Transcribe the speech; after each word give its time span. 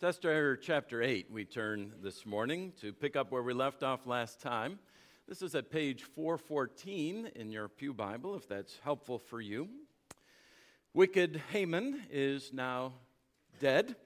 To 0.00 0.06
Esther 0.06 0.56
chapter 0.56 1.02
8, 1.02 1.26
we 1.28 1.44
turn 1.44 1.92
this 2.00 2.24
morning 2.24 2.72
to 2.80 2.92
pick 2.92 3.16
up 3.16 3.32
where 3.32 3.42
we 3.42 3.52
left 3.52 3.82
off 3.82 4.06
last 4.06 4.40
time. 4.40 4.78
This 5.26 5.42
is 5.42 5.56
at 5.56 5.72
page 5.72 6.04
414 6.04 7.32
in 7.34 7.50
your 7.50 7.66
Pew 7.66 7.92
Bible, 7.92 8.36
if 8.36 8.46
that's 8.46 8.78
helpful 8.84 9.18
for 9.18 9.40
you. 9.40 9.68
Wicked 10.94 11.42
Haman 11.50 12.00
is 12.12 12.52
now 12.52 12.92
dead, 13.58 13.96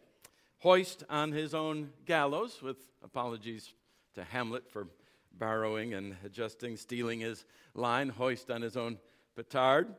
hoist 0.61 1.05
on 1.11 1.31
his 1.31 1.53
own 1.53 1.91
gallows, 2.07 2.63
with 2.63 2.79
apologies 3.05 3.75
to 4.15 4.25
Hamlet 4.25 4.67
for 4.71 4.89
borrowing 5.39 5.93
and 5.93 6.17
adjusting, 6.25 6.79
stealing 6.79 7.21
his 7.21 7.45
line, 7.75 8.09
hoist 8.09 8.51
on 8.51 8.63
his 8.63 8.79
own 8.79 8.97
petard. 9.37 9.95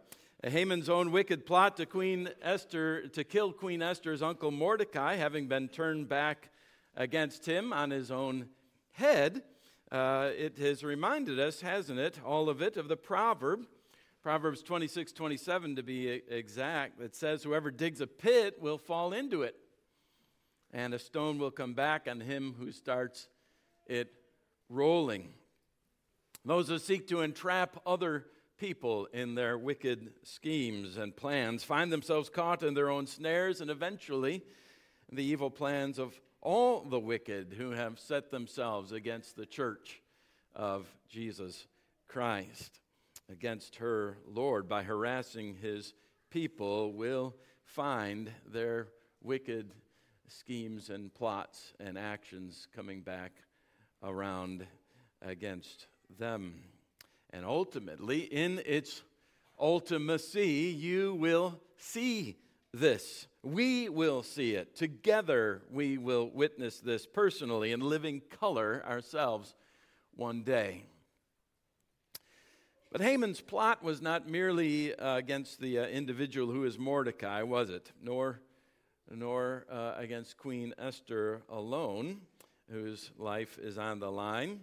Haman's 0.45 0.89
own 0.89 1.11
wicked 1.11 1.45
plot 1.45 1.77
to 1.77 1.85
Queen 1.85 2.29
Esther 2.41 3.07
to 3.09 3.23
kill 3.23 3.53
Queen 3.53 3.81
Esther's 3.81 4.21
uncle 4.21 4.51
Mordecai, 4.51 5.15
having 5.15 5.47
been 5.47 5.69
turned 5.69 6.09
back 6.09 6.49
against 6.97 7.45
him 7.45 7.71
on 7.71 7.91
his 7.91 8.11
own 8.11 8.49
head, 8.91 9.43
uh, 9.89 10.31
it 10.35 10.57
has 10.57 10.83
reminded 10.83 11.39
us, 11.39 11.61
hasn't 11.61 11.97
it, 11.97 12.19
all 12.25 12.49
of 12.49 12.61
it, 12.61 12.75
of 12.75 12.89
the 12.89 12.97
proverb, 12.97 13.65
Proverbs 14.21 14.61
26, 14.63 15.13
27 15.13 15.77
to 15.77 15.83
be 15.83 16.07
exact, 16.07 16.99
that 16.99 17.15
says, 17.15 17.43
Whoever 17.43 17.71
digs 17.71 18.01
a 18.01 18.07
pit 18.07 18.61
will 18.61 18.77
fall 18.77 19.13
into 19.13 19.43
it, 19.43 19.55
and 20.73 20.93
a 20.93 20.99
stone 20.99 21.37
will 21.37 21.51
come 21.51 21.73
back 21.73 22.07
on 22.09 22.19
him 22.19 22.55
who 22.59 22.71
starts 22.71 23.29
it 23.85 24.13
rolling. 24.67 25.29
Those 26.43 26.67
who 26.67 26.79
seek 26.79 27.07
to 27.07 27.21
entrap 27.21 27.81
other 27.85 28.25
people 28.57 29.07
in 29.13 29.35
their 29.35 29.57
wicked 29.57 30.13
schemes 30.23 30.97
and 30.97 31.15
plans 31.15 31.63
find 31.63 31.91
themselves 31.91 32.29
caught 32.29 32.63
in 32.63 32.73
their 32.73 32.89
own 32.89 33.07
snares 33.07 33.61
and 33.61 33.69
eventually 33.69 34.41
the 35.11 35.23
evil 35.23 35.49
plans 35.49 35.99
of 35.99 36.19
all 36.41 36.81
the 36.81 36.99
wicked 36.99 37.53
who 37.57 37.71
have 37.71 37.99
set 37.99 38.29
themselves 38.29 38.91
against 38.91 39.35
the 39.35 39.45
church 39.45 40.01
of 40.55 40.87
Jesus 41.09 41.67
Christ, 42.07 42.79
against 43.31 43.77
her 43.77 44.17
Lord 44.27 44.67
by 44.67 44.83
harassing 44.83 45.55
his 45.55 45.93
people, 46.29 46.93
will 46.93 47.35
find 47.63 48.29
their 48.45 48.89
wicked 49.21 49.71
schemes 50.27 50.89
and 50.89 51.13
plots 51.13 51.73
and 51.79 51.97
actions 51.97 52.67
coming 52.75 53.01
back 53.01 53.31
around 54.03 54.65
against 55.21 55.87
them. 56.19 56.55
And 57.33 57.45
ultimately, 57.45 58.19
in 58.19 58.61
its 58.63 59.01
ultimacy, 59.59 60.79
you 60.79 61.15
will 61.15 61.59
see 61.77 62.37
this. 62.71 63.27
We 63.41 63.89
will 63.89 64.21
see 64.21 64.53
it. 64.53 64.75
Together, 64.75 65.63
we 65.71 65.97
will 65.97 66.29
witness 66.29 66.79
this 66.79 67.07
personally 67.07 67.71
in 67.71 67.81
living 67.81 68.21
color 68.39 68.83
ourselves 68.87 69.55
one 70.15 70.43
day. 70.43 70.83
But 72.91 73.01
Haman's 73.01 73.41
plot 73.41 73.83
was 73.83 73.99
not 73.99 74.29
merely 74.29 74.93
uh, 74.93 75.17
against 75.17 75.59
the 75.59 75.79
uh, 75.79 75.85
individual 75.85 76.53
who 76.53 76.65
is 76.65 76.77
Mordecai, 76.77 77.41
was 77.41 77.71
it? 77.71 77.91
Nor, 77.99 78.39
nor 79.09 79.65
uh, 79.71 79.93
against 79.97 80.37
Queen 80.37 80.75
Esther 80.77 81.41
alone, 81.49 82.21
whose 82.69 83.09
life 83.17 83.57
is 83.57 83.79
on 83.79 83.99
the 83.99 84.11
line 84.11 84.59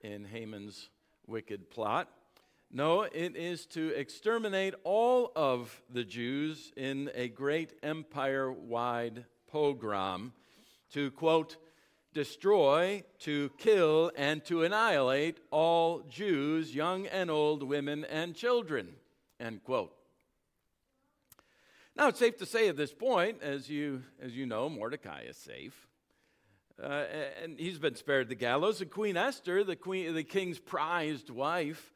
in 0.00 0.24
Haman's 0.24 0.88
wicked 1.26 1.70
plot. 1.70 2.08
No, 2.70 3.02
it 3.02 3.36
is 3.36 3.66
to 3.66 3.88
exterminate 3.90 4.74
all 4.84 5.32
of 5.36 5.82
the 5.90 6.04
Jews 6.04 6.72
in 6.76 7.10
a 7.14 7.28
great 7.28 7.74
empire 7.82 8.50
wide 8.50 9.24
pogrom, 9.46 10.32
to 10.92 11.10
quote, 11.12 11.56
destroy, 12.12 13.04
to 13.20 13.50
kill, 13.58 14.10
and 14.16 14.44
to 14.46 14.64
annihilate 14.64 15.38
all 15.50 16.00
Jews, 16.08 16.74
young 16.74 17.06
and 17.06 17.30
old, 17.30 17.62
women 17.62 18.04
and 18.04 18.34
children, 18.34 18.94
end 19.38 19.62
quote. 19.62 19.92
Now, 21.94 22.08
it's 22.08 22.18
safe 22.18 22.36
to 22.38 22.46
say 22.46 22.68
at 22.68 22.76
this 22.76 22.92
point, 22.92 23.42
as 23.42 23.70
you, 23.70 24.02
as 24.20 24.36
you 24.36 24.44
know, 24.44 24.68
Mordecai 24.68 25.22
is 25.22 25.36
safe. 25.36 25.86
Uh, 26.82 27.04
and 27.42 27.58
he's 27.58 27.78
been 27.78 27.94
spared 27.94 28.28
the 28.28 28.34
gallows. 28.34 28.80
And 28.80 28.90
Queen 28.90 29.16
Esther, 29.16 29.64
the, 29.64 29.76
queen, 29.76 30.14
the 30.14 30.24
king's 30.24 30.58
prized 30.58 31.30
wife, 31.30 31.92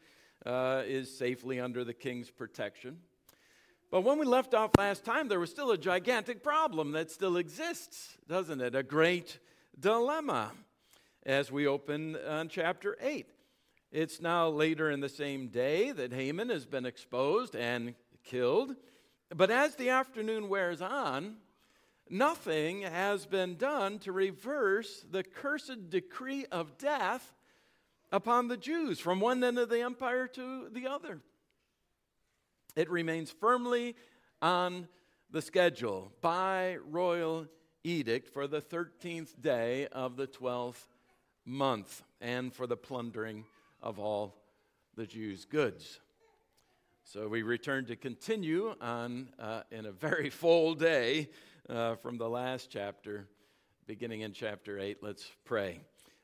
uh, 0.47 0.83
is 0.87 1.17
safely 1.17 1.61
under 1.61 1.85
the 1.85 1.93
king's 1.93 2.31
protection. 2.31 2.99
But 3.91 4.03
when 4.03 4.19
we 4.19 4.25
left 4.25 4.55
off 4.55 4.71
last 4.79 5.05
time, 5.05 5.29
there 5.29 5.41
was 5.41 5.51
still 5.51 5.73
a 5.73 5.79
gigantic 5.79 6.43
problem 6.43 6.93
that 6.93 7.11
still 7.11 7.37
exists, 7.37 8.17
doesn't 8.29 8.61
it? 8.61 8.75
A 8.75 8.83
great 8.83 9.39
dilemma 9.79 10.53
as 11.27 11.51
we 11.51 11.67
open 11.67 12.17
on 12.17 12.49
chapter 12.49 12.97
8. 13.01 13.27
It's 13.93 14.21
now 14.21 14.49
later 14.49 14.91
in 14.91 15.01
the 15.01 15.09
same 15.09 15.49
day 15.49 15.91
that 15.91 16.13
Haman 16.13 16.49
has 16.49 16.65
been 16.65 16.87
exposed 16.87 17.57
and 17.57 17.95
killed. 18.23 18.77
But 19.35 19.51
as 19.51 19.75
the 19.75 19.91
afternoon 19.91 20.49
wears 20.49 20.81
on, 20.81 21.37
nothing 22.11 22.83
has 22.83 23.25
been 23.25 23.57
done 23.57 23.99
to 24.01 24.13
reverse 24.13 25.05
the 25.11 25.23
cursed 25.23 25.91
decree 25.91 26.45
of 26.51 26.77
death 26.77 27.33
upon 28.13 28.49
the 28.49 28.57
Jews 28.57 28.99
from 28.99 29.21
one 29.21 29.43
end 29.43 29.59
of 29.59 29.69
the 29.69 29.81
empire 29.81 30.27
to 30.29 30.69
the 30.71 30.89
other. 30.89 31.21
It 32.77 32.91
remains 32.91 33.31
firmly 33.31 33.97
on 34.43 34.89
the 35.31 35.43
schedule 35.43 36.13
by 36.21 36.77
royal 36.89 37.47
edict 37.85 38.29
for 38.29 38.47
the 38.47 38.61
13th 38.61 39.41
day 39.41 39.87
of 39.89 40.17
the 40.17 40.27
12th 40.27 40.87
month 41.45 42.03
and 42.21 42.53
for 42.53 42.67
the 42.67 42.77
plundering 42.77 43.45
of 43.83 43.99
all 43.99 44.37
the 44.97 45.07
Jews' 45.07 45.45
goods. 45.45 46.01
So 47.05 47.27
we 47.27 47.43
return 47.43 47.87
to 47.87 47.97
continue 47.97 48.75
on 48.81 49.31
uh, 49.39 49.63
in 49.71 49.87
a 49.87 49.93
very 49.93 50.31
full 50.31 50.75
day 50.75 51.29
uh, 51.71 51.95
from 51.97 52.19
the 52.19 52.29
last 52.29 52.69
chapter, 52.71 53.29
beginning 53.87 54.23
in 54.23 54.33
chapter 54.33 54.79
8. 54.79 54.99
Let's 55.03 55.31
pray. 55.45 55.81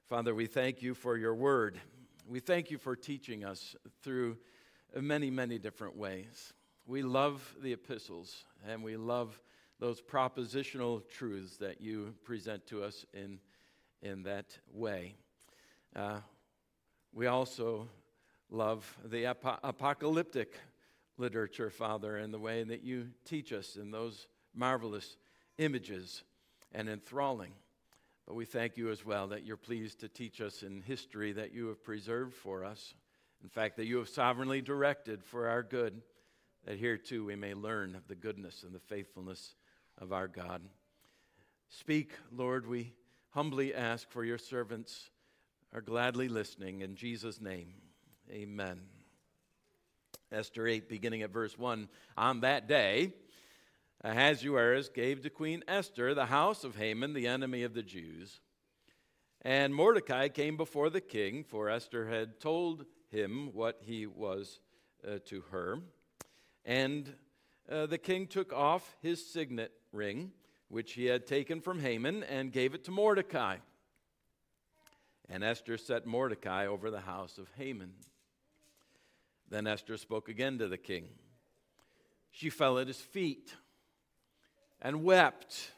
Father, 0.07 0.35
we 0.35 0.47
thank 0.47 0.83
you 0.83 0.95
for 0.95 1.17
your 1.17 1.35
word. 1.35 1.81
We 2.27 2.41
thank 2.41 2.71
you 2.71 2.79
for 2.79 2.97
teaching 2.97 3.45
us 3.45 3.77
through 4.03 4.39
many, 5.01 5.31
many 5.31 5.59
different 5.59 5.97
ways. 5.97 6.53
We 6.87 7.03
love 7.03 7.55
the 7.63 7.73
epistles 7.73 8.45
and 8.69 8.83
we 8.83 8.97
love 8.97 9.41
those 9.79 10.01
propositional 10.01 11.09
truths 11.09 11.59
that 11.59 11.81
you 11.81 12.15
present 12.25 12.67
to 12.69 12.83
us 12.83 13.07
in, 13.15 13.39
in 14.03 14.25
that 14.25 14.59
way. 14.73 15.15
Uh, 15.95 16.19
we 17.13 17.27
also 17.27 17.89
love 18.51 18.97
the 19.05 19.27
ap- 19.27 19.61
apocalyptic 19.63 20.55
literature, 21.19 21.71
Father, 21.71 22.17
and 22.17 22.35
the 22.35 22.39
way 22.39 22.65
that 22.65 22.83
you 22.83 23.09
teach 23.25 23.53
us 23.53 23.77
in 23.77 23.91
those 23.91 24.27
marvelous 24.55 25.17
images 25.59 26.23
and 26.73 26.89
enthralling. 26.89 27.53
But 28.27 28.35
we 28.35 28.45
thank 28.45 28.77
you 28.77 28.91
as 28.91 29.05
well 29.05 29.29
that 29.29 29.45
you're 29.45 29.57
pleased 29.57 30.01
to 30.01 30.09
teach 30.09 30.41
us 30.41 30.63
in 30.63 30.83
history 30.83 31.33
that 31.33 31.53
you 31.55 31.69
have 31.69 31.85
preserved 31.85 32.35
for 32.35 32.65
us. 32.65 32.95
In 33.43 33.49
fact, 33.49 33.77
that 33.77 33.87
you 33.87 33.99
have 33.99 34.09
sovereignly 34.09 34.61
directed 34.61 35.23
for 35.23 35.49
our 35.49 35.63
good, 35.63 36.03
that 36.65 36.79
here 36.79 36.97
too 36.97 37.25
we 37.25 37.37
may 37.37 37.55
learn 37.55 37.95
of 37.95 38.09
the 38.09 38.17
goodness 38.17 38.65
and 38.65 38.75
the 38.75 38.81
faithfulness 38.81 39.55
of 39.99 40.13
our 40.13 40.27
God. 40.27 40.63
Speak, 41.69 42.13
Lord, 42.33 42.67
we 42.67 42.93
humbly 43.31 43.75
ask 43.75 44.11
for 44.11 44.25
your 44.25 44.39
servants 44.39 45.11
are 45.73 45.81
gladly 45.81 46.29
listening. 46.29 46.81
In 46.81 46.97
Jesus' 46.97 47.41
name, 47.41 47.75
amen. 48.31 48.81
Esther 50.33 50.67
8, 50.67 50.89
beginning 50.89 51.23
at 51.23 51.31
verse 51.31 51.57
1. 51.57 51.89
On 52.17 52.41
that 52.41 52.67
day, 52.67 53.13
Ahasuerus 54.07 54.89
gave 54.89 55.23
to 55.23 55.31
Queen 55.31 55.65
Esther 55.67 56.15
the 56.15 56.27
house 56.27 56.63
of 56.63 56.77
Haman, 56.77 57.13
the 57.13 57.27
enemy 57.27 57.65
of 57.65 57.75
the 57.75 57.83
Jews. 57.83 58.39
And 59.43 59.75
Mordecai 59.75 60.29
came 60.29 60.57
before 60.57 60.91
the 60.91 61.01
king, 61.01 61.43
for 61.43 61.69
Esther 61.69 62.07
had 62.07 62.39
told 62.39 62.87
him 63.11 63.51
what 63.53 63.81
he 63.81 64.07
was 64.07 64.61
uh, 65.05 65.19
to 65.25 65.41
her. 65.51 65.81
And 66.65 67.13
uh, 67.69 67.87
the 67.87 67.99
king 67.99 68.29
took 68.29 68.53
off 68.53 68.97
his 69.03 69.27
signet 69.27 69.73
ring, 69.93 70.31
which 70.69 70.93
he 70.93 71.07
had 71.07 71.27
taken 71.27 71.61
from 71.61 71.81
Haman, 71.81 72.23
and 72.23 72.53
gave 72.53 72.75
it 72.75 72.85
to 72.85 72.93
Mordecai. 72.93 73.57
And 75.29 75.43
Esther 75.43 75.77
set 75.77 76.07
Mordecai 76.07 76.69
over 76.69 76.93
the 76.93 77.01
house 77.01 77.39
of 77.39 77.49
Haman. 77.59 77.93
Then 79.51 79.67
Esther 79.67 79.97
spoke 79.97 80.29
again 80.29 80.59
to 80.59 80.69
the 80.69 80.79
king. 80.79 81.09
She 82.31 82.51
fell 82.51 82.79
at 82.79 82.87
his 82.87 83.01
feet 83.01 83.53
and 84.81 85.03
wept 85.03 85.73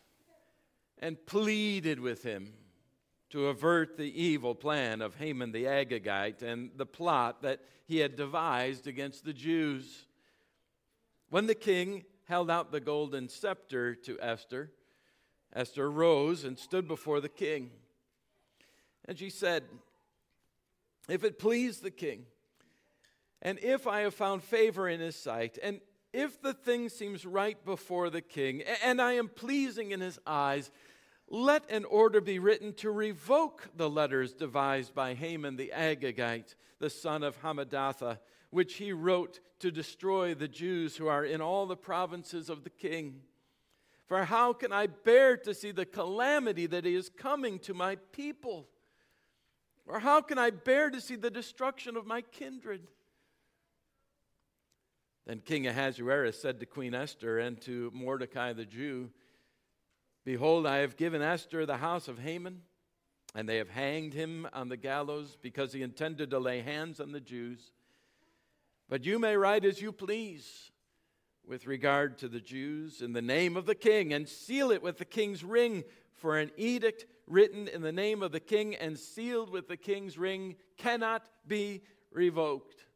and 0.99 1.25
pleaded 1.27 2.01
with 2.01 2.23
him 2.23 2.53
to 3.31 3.49
avert 3.49 3.97
the 3.97 4.23
evil 4.23 4.55
plan 4.55 5.03
of 5.03 5.17
Haman 5.17 5.53
the 5.53 5.65
Agagite 5.65 6.43
and 6.43 6.71
the 6.77 6.87
plot 6.87 7.43
that 7.43 7.61
he 7.87 7.99
had 7.99 8.17
devised 8.17 8.87
against 8.87 9.25
the 9.25 9.33
Jews. 9.33 10.07
When 11.31 11.47
the 11.47 11.55
king 11.55 12.05
held 12.25 12.51
out 12.51 12.73
the 12.73 12.81
golden 12.81 13.29
scepter 13.29 13.95
to 13.95 14.19
Esther, 14.21 14.71
Esther 15.55 15.91
rose 15.91 16.45
and 16.45 16.59
stood 16.59 16.87
before 16.87 17.21
the 17.21 17.29
king. 17.29 17.71
And 19.07 19.19
she 19.19 19.31
said, 19.31 19.65
If 21.09 21.25
it 21.25 21.39
please 21.39 21.81
the 21.81 21.91
king, 21.91 22.27
and 23.41 23.59
if 23.61 23.87
I 23.87 24.01
have 24.01 24.15
found 24.15 24.43
favor 24.43 24.89
in 24.89 25.01
his 25.01 25.17
sight, 25.17 25.59
and 25.63 25.81
if 26.13 26.41
the 26.41 26.55
thing 26.55 26.89
seems 26.89 27.27
right 27.27 27.63
before 27.65 28.11
the 28.11 28.21
king, 28.21 28.63
and 28.83 29.01
I 29.01 29.13
am 29.13 29.29
pleasing 29.29 29.91
in 29.91 30.01
his 30.01 30.19
eyes, 30.27 30.71
let 31.29 31.71
an 31.71 31.85
order 31.85 32.21
be 32.21 32.39
written 32.39 32.73
to 32.75 32.91
revoke 32.91 33.69
the 33.77 33.91
letters 33.91 34.33
devised 34.33 34.95
by 34.95 35.15
Haman 35.15 35.57
the 35.57 35.73
Agagite, 35.75 36.55
the 36.79 36.91
son 36.91 37.23
of 37.23 37.41
Hammedatha, 37.43 38.19
which 38.51 38.75
he 38.75 38.93
wrote 38.93 39.41
to 39.61 39.71
destroy 39.71 40.35
the 40.35 40.49
Jews 40.49 40.97
who 40.97 41.07
are 41.07 41.25
in 41.25 41.41
all 41.41 41.67
the 41.67 41.77
provinces 41.77 42.49
of 42.49 42.65
the 42.65 42.71
king. 42.71 43.21
For 44.07 44.25
how 44.25 44.55
can 44.55 44.73
I 44.73 44.87
bear 44.87 45.37
to 45.37 45.53
see 45.53 45.71
the 45.71 45.85
calamity 45.85 46.67
that 46.67 46.87
is 46.87 47.11
coming 47.11 47.59
to 47.61 47.75
my 47.75 47.97
people? 48.13 48.69
Or 49.87 49.99
how 49.99 50.23
can 50.23 50.39
I 50.39 50.49
bear 50.51 50.89
to 50.91 51.01
see 51.01 51.17
the 51.17 51.31
destruction 51.31 51.95
of 51.97 52.07
my 52.07 52.23
kindred? 52.23 52.87
Then 55.29 55.43
King 55.45 55.67
Ahasuerus 55.67 56.41
said 56.41 56.59
to 56.59 56.65
Queen 56.65 56.95
Esther 56.95 57.39
and 57.39 57.61
to 57.61 57.91
Mordecai 57.95 58.55
the 58.55 58.65
Jew, 58.65 59.11
Behold, 60.25 60.67
I 60.67 60.79
have 60.79 60.97
given 60.97 61.21
Esther 61.21 61.67
the 61.67 61.77
house 61.77 62.09
of 62.09 62.19
Haman, 62.19 62.63
and 63.35 63.47
they 63.47 63.59
have 63.59 63.69
hanged 63.69 64.15
him 64.15 64.49
on 64.55 64.71
the 64.71 64.79
gallows 64.79 65.37
because 65.43 65.75
he 65.75 65.83
intended 65.83 66.31
to 66.31 66.39
lay 66.39 66.63
hands 66.63 66.99
on 66.99 67.13
the 67.13 67.21
Jews. 67.21 67.73
But 68.89 69.05
you 69.05 69.19
may 69.19 69.37
write 69.37 69.67
as 69.67 69.83
you 69.83 69.93
please 69.93 70.71
with 71.47 71.67
regard 71.67 72.17
to 72.19 72.29
the 72.29 72.41
Jews 72.41 73.03
in 73.03 73.13
the 73.13 73.21
name 73.21 73.55
of 73.55 73.67
the 73.67 73.75
king 73.75 74.15
and 74.15 74.27
seal 74.27 74.71
it 74.71 74.83
with 74.83 74.97
the 74.97 75.05
king's 75.05 75.45
ring, 75.45 75.85
for 76.15 76.39
an 76.39 76.51
edict 76.57 77.05
written 77.27 77.69
in 77.69 77.83
the 77.83 77.93
name 77.93 78.23
of 78.23 78.33
the 78.33 78.41
king 78.41 78.75
and 78.75 78.99
sealed 78.99 79.51
with 79.51 79.69
the 79.69 79.77
king's 79.77 80.17
ring 80.17 80.57
cannot 80.79 81.29
be 81.47 81.83
revoked. 82.11 82.88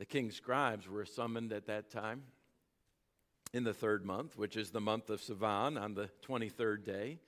The 0.00 0.06
king's 0.06 0.34
scribes 0.34 0.88
were 0.88 1.04
summoned 1.04 1.52
at 1.52 1.66
that 1.66 1.90
time 1.90 2.22
in 3.52 3.64
the 3.64 3.74
third 3.74 4.02
month, 4.02 4.38
which 4.38 4.56
is 4.56 4.70
the 4.70 4.80
month 4.80 5.10
of 5.10 5.20
Sivan, 5.20 5.78
on 5.78 5.92
the 5.92 6.08
23rd 6.26 6.86
day. 6.86 7.18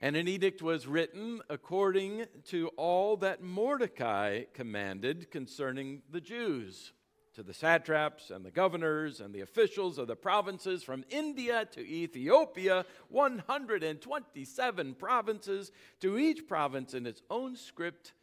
And 0.00 0.16
an 0.16 0.26
edict 0.26 0.62
was 0.62 0.86
written 0.86 1.42
according 1.50 2.24
to 2.46 2.68
all 2.78 3.18
that 3.18 3.42
Mordecai 3.42 4.44
commanded 4.54 5.30
concerning 5.30 6.00
the 6.10 6.22
Jews 6.22 6.94
to 7.34 7.42
the 7.42 7.52
satraps 7.52 8.30
and 8.30 8.46
the 8.46 8.50
governors 8.50 9.20
and 9.20 9.34
the 9.34 9.42
officials 9.42 9.98
of 9.98 10.06
the 10.06 10.16
provinces 10.16 10.82
from 10.82 11.04
India 11.10 11.66
to 11.72 11.86
Ethiopia, 11.86 12.86
127 13.10 14.94
provinces, 14.94 15.70
to 16.00 16.16
each 16.16 16.48
province 16.48 16.94
in 16.94 17.04
its 17.04 17.20
own 17.28 17.56
script 17.56 18.14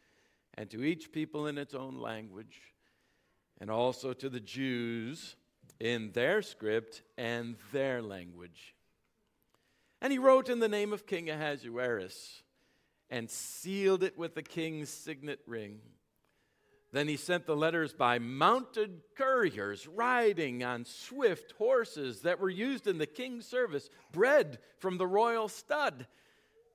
and 0.54 0.68
to 0.70 0.82
each 0.82 1.12
people 1.12 1.46
in 1.46 1.58
its 1.58 1.74
own 1.74 2.00
language 2.00 2.73
and 3.60 3.70
also 3.70 4.12
to 4.12 4.28
the 4.28 4.40
Jews 4.40 5.36
in 5.80 6.12
their 6.12 6.42
script 6.42 7.02
and 7.16 7.56
their 7.72 8.02
language. 8.02 8.74
And 10.00 10.12
he 10.12 10.18
wrote 10.18 10.48
in 10.48 10.60
the 10.60 10.68
name 10.68 10.92
of 10.92 11.06
King 11.06 11.30
Ahasuerus 11.30 12.42
and 13.10 13.30
sealed 13.30 14.02
it 14.02 14.18
with 14.18 14.34
the 14.34 14.42
king's 14.42 14.90
signet 14.90 15.40
ring. 15.46 15.80
Then 16.92 17.08
he 17.08 17.16
sent 17.16 17.46
the 17.46 17.56
letters 17.56 17.92
by 17.92 18.20
mounted 18.20 19.02
couriers 19.16 19.88
riding 19.88 20.62
on 20.62 20.84
swift 20.84 21.52
horses 21.58 22.20
that 22.20 22.38
were 22.38 22.50
used 22.50 22.86
in 22.86 22.98
the 22.98 23.06
king's 23.06 23.46
service, 23.46 23.90
bred 24.12 24.58
from 24.78 24.96
the 24.96 25.06
royal 25.06 25.48
stud, 25.48 26.06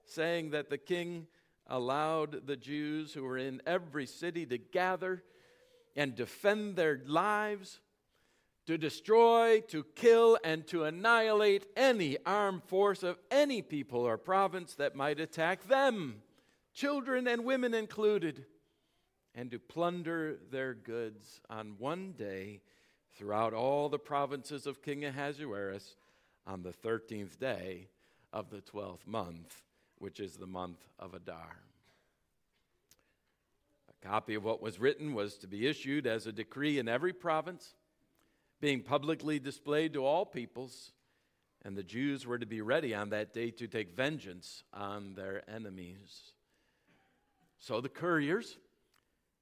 saying 0.05 0.49
that 0.49 0.69
the 0.69 0.77
king 0.77 1.27
allowed 1.67 2.47
the 2.47 2.57
Jews 2.57 3.13
who 3.13 3.23
were 3.23 3.37
in 3.37 3.61
every 3.65 4.05
city 4.05 4.45
to 4.47 4.57
gather 4.57 5.23
and 5.99 6.15
defend 6.15 6.77
their 6.77 7.01
lives, 7.05 7.81
to 8.65 8.77
destroy, 8.77 9.59
to 9.59 9.83
kill, 9.95 10.37
and 10.45 10.65
to 10.65 10.85
annihilate 10.85 11.65
any 11.75 12.17
armed 12.25 12.63
force 12.63 13.03
of 13.03 13.19
any 13.29 13.61
people 13.61 13.99
or 13.99 14.17
province 14.17 14.75
that 14.75 14.95
might 14.95 15.19
attack 15.19 15.67
them, 15.67 16.21
children 16.73 17.27
and 17.27 17.43
women 17.43 17.73
included, 17.73 18.45
and 19.35 19.51
to 19.51 19.59
plunder 19.59 20.37
their 20.49 20.73
goods 20.73 21.41
on 21.49 21.75
one 21.77 22.13
day 22.13 22.61
throughout 23.17 23.53
all 23.53 23.89
the 23.89 23.99
provinces 23.99 24.65
of 24.65 24.81
King 24.81 25.03
Ahasuerus 25.03 25.97
on 26.47 26.63
the 26.63 26.71
13th 26.71 27.37
day 27.37 27.89
of 28.31 28.49
the 28.49 28.61
12th 28.61 29.05
month, 29.05 29.63
which 29.97 30.21
is 30.21 30.37
the 30.37 30.47
month 30.47 30.79
of 30.97 31.13
Adar 31.13 31.57
copy 34.01 34.35
of 34.35 34.43
what 34.43 34.61
was 34.61 34.79
written 34.79 35.13
was 35.13 35.37
to 35.37 35.47
be 35.47 35.67
issued 35.67 36.07
as 36.07 36.25
a 36.25 36.31
decree 36.31 36.79
in 36.79 36.87
every 36.87 37.13
province, 37.13 37.75
being 38.61 38.81
publicly 38.81 39.39
displayed 39.39 39.93
to 39.93 40.05
all 40.05 40.25
peoples, 40.25 40.91
and 41.63 41.75
the 41.75 41.83
Jews 41.83 42.25
were 42.25 42.39
to 42.39 42.45
be 42.45 42.61
ready 42.61 42.93
on 42.93 43.09
that 43.09 43.33
day 43.33 43.51
to 43.51 43.67
take 43.67 43.95
vengeance 43.95 44.63
on 44.73 45.15
their 45.15 45.43
enemies. 45.49 46.33
So 47.57 47.81
the 47.81 47.89
couriers, 47.89 48.57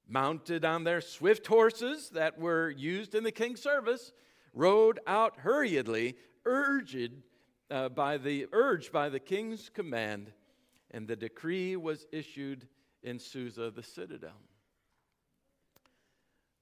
mounted 0.07 0.65
on 0.65 0.83
their 0.83 1.01
swift 1.01 1.45
horses 1.47 2.09
that 2.09 2.39
were 2.39 2.69
used 2.69 3.13
in 3.13 3.23
the 3.23 3.31
king's 3.31 3.61
service, 3.61 4.11
rode 4.53 4.99
out 5.05 5.37
hurriedly, 5.37 6.15
urged 6.45 7.11
uh, 7.69 7.89
by 7.89 8.17
the 8.17 8.47
urged 8.51 8.91
by 8.91 9.09
the 9.09 9.19
king's 9.19 9.69
command, 9.69 10.31
and 10.91 11.07
the 11.07 11.15
decree 11.15 11.75
was 11.75 12.05
issued 12.11 12.67
in 13.03 13.19
Susa, 13.19 13.69
the 13.69 13.83
citadel. 13.83 14.41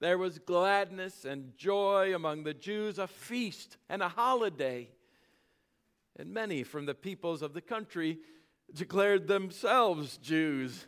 there 0.00 0.16
was 0.16 0.38
gladness 0.38 1.26
and 1.26 1.56
joy 1.56 2.14
among 2.14 2.42
the 2.42 2.54
Jews, 2.54 2.98
a 2.98 3.06
feast 3.06 3.76
and 3.88 4.02
a 4.02 4.08
holiday. 4.08 4.88
And 6.18 6.32
many 6.32 6.62
from 6.64 6.86
the 6.86 6.94
peoples 6.94 7.42
of 7.42 7.52
the 7.52 7.60
country 7.60 8.18
declared 8.74 9.26
themselves 9.26 10.16
Jews, 10.18 10.86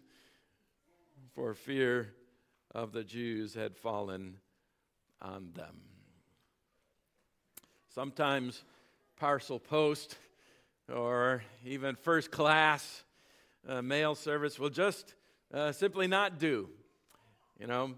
for 1.35 1.55
fear 1.55 2.15
of 2.75 2.93
the 2.93 3.05
Jews 3.05 3.55
had 3.55 3.77
fallen 3.77 4.39
on 5.21 5.51
them. 5.55 5.83
Sometimes 7.95 8.65
parcel 9.17 9.59
post 9.59 10.17
or 10.93 11.43
even 11.65 11.97
first 11.97 12.31
class 12.31 13.05
uh, 13.69 13.83
mail 13.83 14.15
service 14.15 14.59
will 14.59 14.71
just 14.71 15.15
uh, 15.53 15.71
simply 15.71 16.07
not 16.07 16.39
do. 16.39 16.69
You 17.59 17.67
know, 17.67 17.95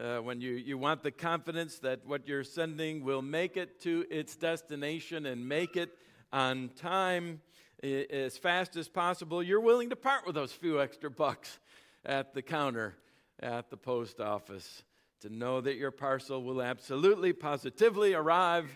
uh, 0.00 0.18
when 0.18 0.40
you, 0.40 0.52
you 0.52 0.78
want 0.78 1.02
the 1.02 1.10
confidence 1.10 1.78
that 1.80 2.06
what 2.06 2.26
you're 2.26 2.44
sending 2.44 3.04
will 3.04 3.22
make 3.22 3.56
it 3.56 3.80
to 3.80 4.06
its 4.10 4.36
destination 4.36 5.26
and 5.26 5.48
make 5.48 5.76
it 5.76 5.90
on 6.32 6.70
time 6.76 7.40
as 7.82 8.38
fast 8.38 8.76
as 8.76 8.88
possible, 8.88 9.42
you're 9.42 9.60
willing 9.60 9.90
to 9.90 9.96
part 9.96 10.24
with 10.24 10.34
those 10.34 10.52
few 10.52 10.80
extra 10.80 11.10
bucks 11.10 11.58
at 12.04 12.32
the 12.32 12.42
counter 12.42 12.94
at 13.40 13.70
the 13.70 13.76
post 13.76 14.20
office 14.20 14.84
to 15.20 15.28
know 15.28 15.60
that 15.60 15.76
your 15.76 15.90
parcel 15.90 16.42
will 16.42 16.62
absolutely, 16.62 17.32
positively 17.32 18.14
arrive 18.14 18.70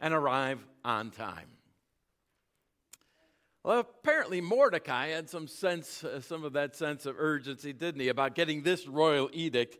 and 0.00 0.12
arrive 0.12 0.64
on 0.84 1.10
time. 1.10 1.48
Well, 3.64 3.80
apparently 3.80 4.40
Mordecai 4.40 5.08
had 5.08 5.28
some 5.28 5.48
sense, 5.48 6.04
uh, 6.04 6.20
some 6.20 6.44
of 6.44 6.52
that 6.52 6.76
sense 6.76 7.04
of 7.04 7.16
urgency, 7.18 7.72
didn't 7.72 8.00
he, 8.00 8.08
about 8.08 8.36
getting 8.36 8.62
this 8.62 8.86
royal 8.86 9.28
edict 9.32 9.78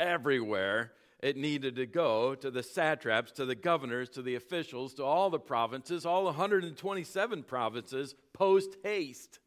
everywhere 0.00 0.92
it 1.22 1.36
needed 1.36 1.76
to 1.76 1.86
go 1.86 2.34
to 2.34 2.50
the 2.50 2.64
satraps, 2.64 3.30
to 3.32 3.46
the 3.46 3.54
governors, 3.54 4.08
to 4.10 4.22
the 4.22 4.34
officials, 4.34 4.94
to 4.94 5.04
all 5.04 5.30
the 5.30 5.38
provinces, 5.38 6.04
all 6.04 6.24
127 6.24 7.44
provinces, 7.44 8.14
post 8.32 8.76
haste. 8.82 9.38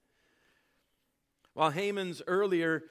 While 1.53 1.71
Haman's 1.71 2.21
earlier 2.27 2.83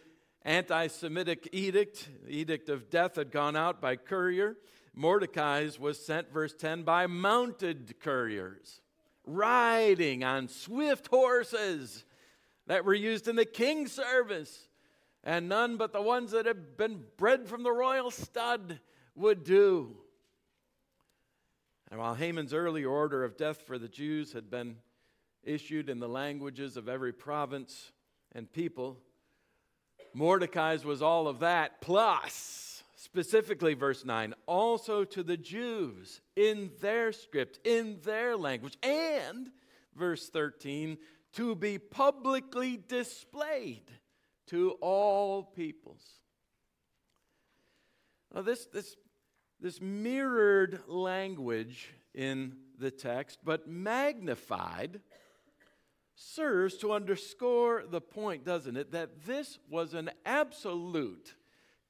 anti 0.42 0.88
Semitic 0.88 1.48
edict, 1.52 2.08
the 2.26 2.36
edict 2.36 2.68
of 2.68 2.90
death, 2.90 3.16
had 3.16 3.30
gone 3.30 3.56
out 3.56 3.80
by 3.80 3.96
courier, 3.96 4.56
Mordecai's 4.94 5.80
was 5.80 6.04
sent, 6.04 6.32
verse 6.32 6.54
10, 6.54 6.82
by 6.82 7.06
mounted 7.06 7.98
couriers, 8.00 8.80
riding 9.26 10.22
on 10.22 10.48
swift 10.48 11.08
horses 11.08 12.04
that 12.66 12.84
were 12.84 12.94
used 12.94 13.28
in 13.28 13.36
the 13.36 13.44
king's 13.44 13.92
service, 13.92 14.68
and 15.24 15.48
none 15.48 15.78
but 15.78 15.92
the 15.92 16.02
ones 16.02 16.32
that 16.32 16.46
had 16.46 16.76
been 16.76 17.02
bred 17.16 17.48
from 17.48 17.62
the 17.62 17.72
royal 17.72 18.10
stud 18.10 18.78
would 19.16 19.42
do. 19.42 19.96
And 21.90 21.98
while 21.98 22.14
Haman's 22.14 22.52
early 22.52 22.84
order 22.84 23.24
of 23.24 23.36
death 23.36 23.62
for 23.66 23.78
the 23.78 23.88
Jews 23.88 24.32
had 24.32 24.50
been 24.50 24.76
issued 25.42 25.88
in 25.88 25.98
the 25.98 26.08
languages 26.08 26.76
of 26.76 26.88
every 26.88 27.12
province 27.12 27.92
and 28.32 28.52
people, 28.52 28.98
Mordecai's 30.12 30.84
was 30.84 31.02
all 31.02 31.26
of 31.26 31.40
that, 31.40 31.80
plus, 31.80 32.84
specifically, 32.94 33.74
verse 33.74 34.04
9, 34.04 34.34
also 34.46 35.04
to 35.04 35.22
the 35.22 35.36
Jews 35.36 36.20
in 36.36 36.70
their 36.80 37.12
script, 37.12 37.58
in 37.64 37.98
their 38.04 38.36
language, 38.36 38.76
and, 38.82 39.50
verse 39.96 40.28
13, 40.28 40.98
to 41.32 41.54
be 41.54 41.78
publicly 41.78 42.76
displayed 42.76 43.90
to 44.46 44.72
all 44.80 45.42
peoples. 45.42 46.02
Now, 48.34 48.42
this, 48.42 48.66
this 48.66 48.96
this 49.64 49.80
mirrored 49.80 50.80
language 50.88 51.94
in 52.12 52.56
the 52.78 52.90
text, 52.90 53.38
but 53.44 53.66
magnified, 53.66 55.00
serves 56.14 56.76
to 56.76 56.92
underscore 56.92 57.84
the 57.88 58.00
point, 58.00 58.44
doesn't 58.44 58.76
it, 58.76 58.92
that 58.92 59.24
this 59.24 59.58
was 59.70 59.94
an 59.94 60.10
absolute, 60.26 61.34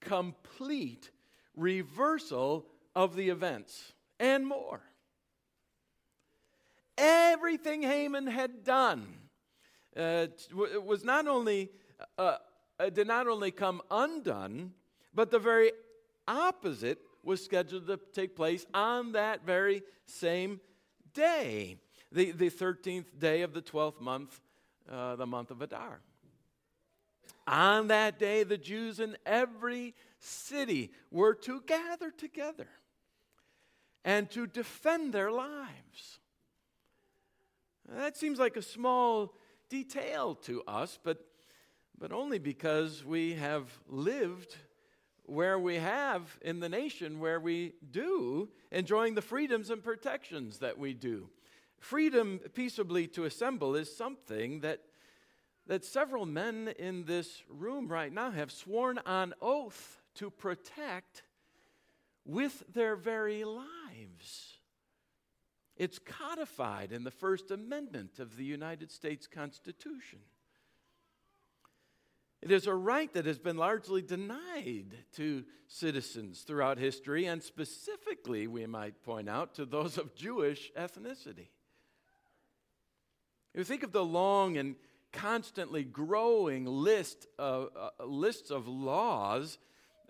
complete 0.01 1.11
reversal 1.57 2.67
of 2.95 3.17
the 3.17 3.29
events 3.29 3.93
and 4.21 4.47
more. 4.47 4.81
Everything 6.97 7.83
Haman 7.83 8.29
had 8.29 8.63
done 8.63 9.05
uh, 9.97 10.29
was 10.85 11.03
not 11.03 11.27
only 11.27 11.71
uh, 12.19 12.37
did 12.93 13.07
not 13.07 13.27
only 13.27 13.51
come 13.51 13.81
undone, 13.91 14.73
but 15.15 15.31
the 15.31 15.39
very 15.39 15.73
opposite 16.27 16.99
was 17.23 17.45
scheduled 17.45 17.87
to 17.87 17.99
take 18.13 18.37
place 18.37 18.67
on 18.75 19.13
that 19.13 19.45
very 19.45 19.83
same 20.07 20.61
day, 21.13 21.79
the, 22.13 22.33
the 22.33 22.51
13th 22.51 23.19
day 23.19 23.43
of 23.43 23.55
the 23.55 23.63
12th 23.63 24.01
month, 24.01 24.41
uh, 24.91 25.17
the 25.17 25.27
month 25.27 25.51
of 25.51 25.63
Adar. 25.63 26.01
On 27.47 27.89
that 27.89 28.19
day, 28.19 28.43
the 28.43 28.59
Jews 28.59 29.01
in 29.01 29.17
every 29.27 29.95
city 30.19 30.91
were 31.11 31.35
to 31.35 31.61
gather 31.67 32.11
together 32.11 32.69
and 34.05 34.31
to 34.31 34.47
defend 34.47 35.13
their 35.13 35.31
lives. 35.31 36.21
That 37.89 38.17
seems 38.17 38.39
like 38.39 38.57
a 38.57 38.63
small 38.63 39.35
detail 39.69 40.35
to 40.37 40.63
us, 40.67 40.99
but, 41.03 41.19
but 41.99 42.13
only 42.13 42.39
because 42.39 43.05
we 43.05 43.35
have 43.35 43.71
lived 43.89 44.57
where 45.27 45.59
we 45.59 45.77
have 45.77 46.39
in 46.43 46.61
the 46.61 46.69
nation 46.69 47.19
where 47.19 47.41
we 47.41 47.73
do, 47.91 48.49
enjoying 48.71 49.15
the 49.15 49.23
freedoms 49.23 49.71
and 49.71 49.83
protections 49.83 50.59
that 50.59 50.79
we 50.79 50.93
do. 50.93 51.29
Freedom 51.79 52.41
peaceably 52.55 53.07
to 53.09 53.25
assemble 53.25 53.75
is 53.75 53.95
something 53.95 54.61
that, 54.61 54.81
that 55.67 55.85
several 55.85 56.27
men 56.27 56.75
in 56.79 57.05
this 57.05 57.43
room 57.49 57.89
right 57.89 58.13
now 58.13 58.31
have 58.31 58.53
sworn 58.53 58.99
on 59.07 59.35
oath 59.41 60.01
to 60.15 60.31
protect 60.31 61.23
with 62.25 62.63
their 62.73 62.97
very 62.97 63.45
lives. 63.45 64.59
It's 65.77 65.99
codified 65.99 66.93
in 66.93 67.05
the 67.05 67.11
First 67.11 67.51
Amendment 67.51 68.19
of 68.19 68.37
the 68.37 68.45
United 68.45 68.91
States 68.93 69.27
Constitution. 69.27 70.21
It 72.45 72.51
is 72.51 72.67
a 72.67 72.75
right 72.75 73.11
that 73.15 73.25
has 73.25 73.39
been 73.39 73.57
largely 73.57 74.03
denied 74.03 74.93
to 75.17 75.45
citizens 75.67 76.43
throughout 76.43 76.77
history, 76.77 77.25
and 77.25 77.43
specifically, 77.43 78.47
we 78.47 78.67
might 78.67 79.03
point 79.03 79.31
out, 79.31 79.55
to 79.55 79.65
those 79.65 79.97
of 79.97 80.15
Jewish 80.15 80.71
ethnicity. 80.77 81.49
If 83.55 83.61
you 83.61 83.65
think 83.65 83.83
of 83.83 83.93
the 83.93 84.05
long 84.05 84.59
and 84.59 84.75
constantly 85.11 85.85
growing 85.85 86.67
list 86.67 87.27
of, 87.39 87.71
uh, 87.75 88.05
lists 88.05 88.51
of 88.51 88.69
laws 88.69 89.57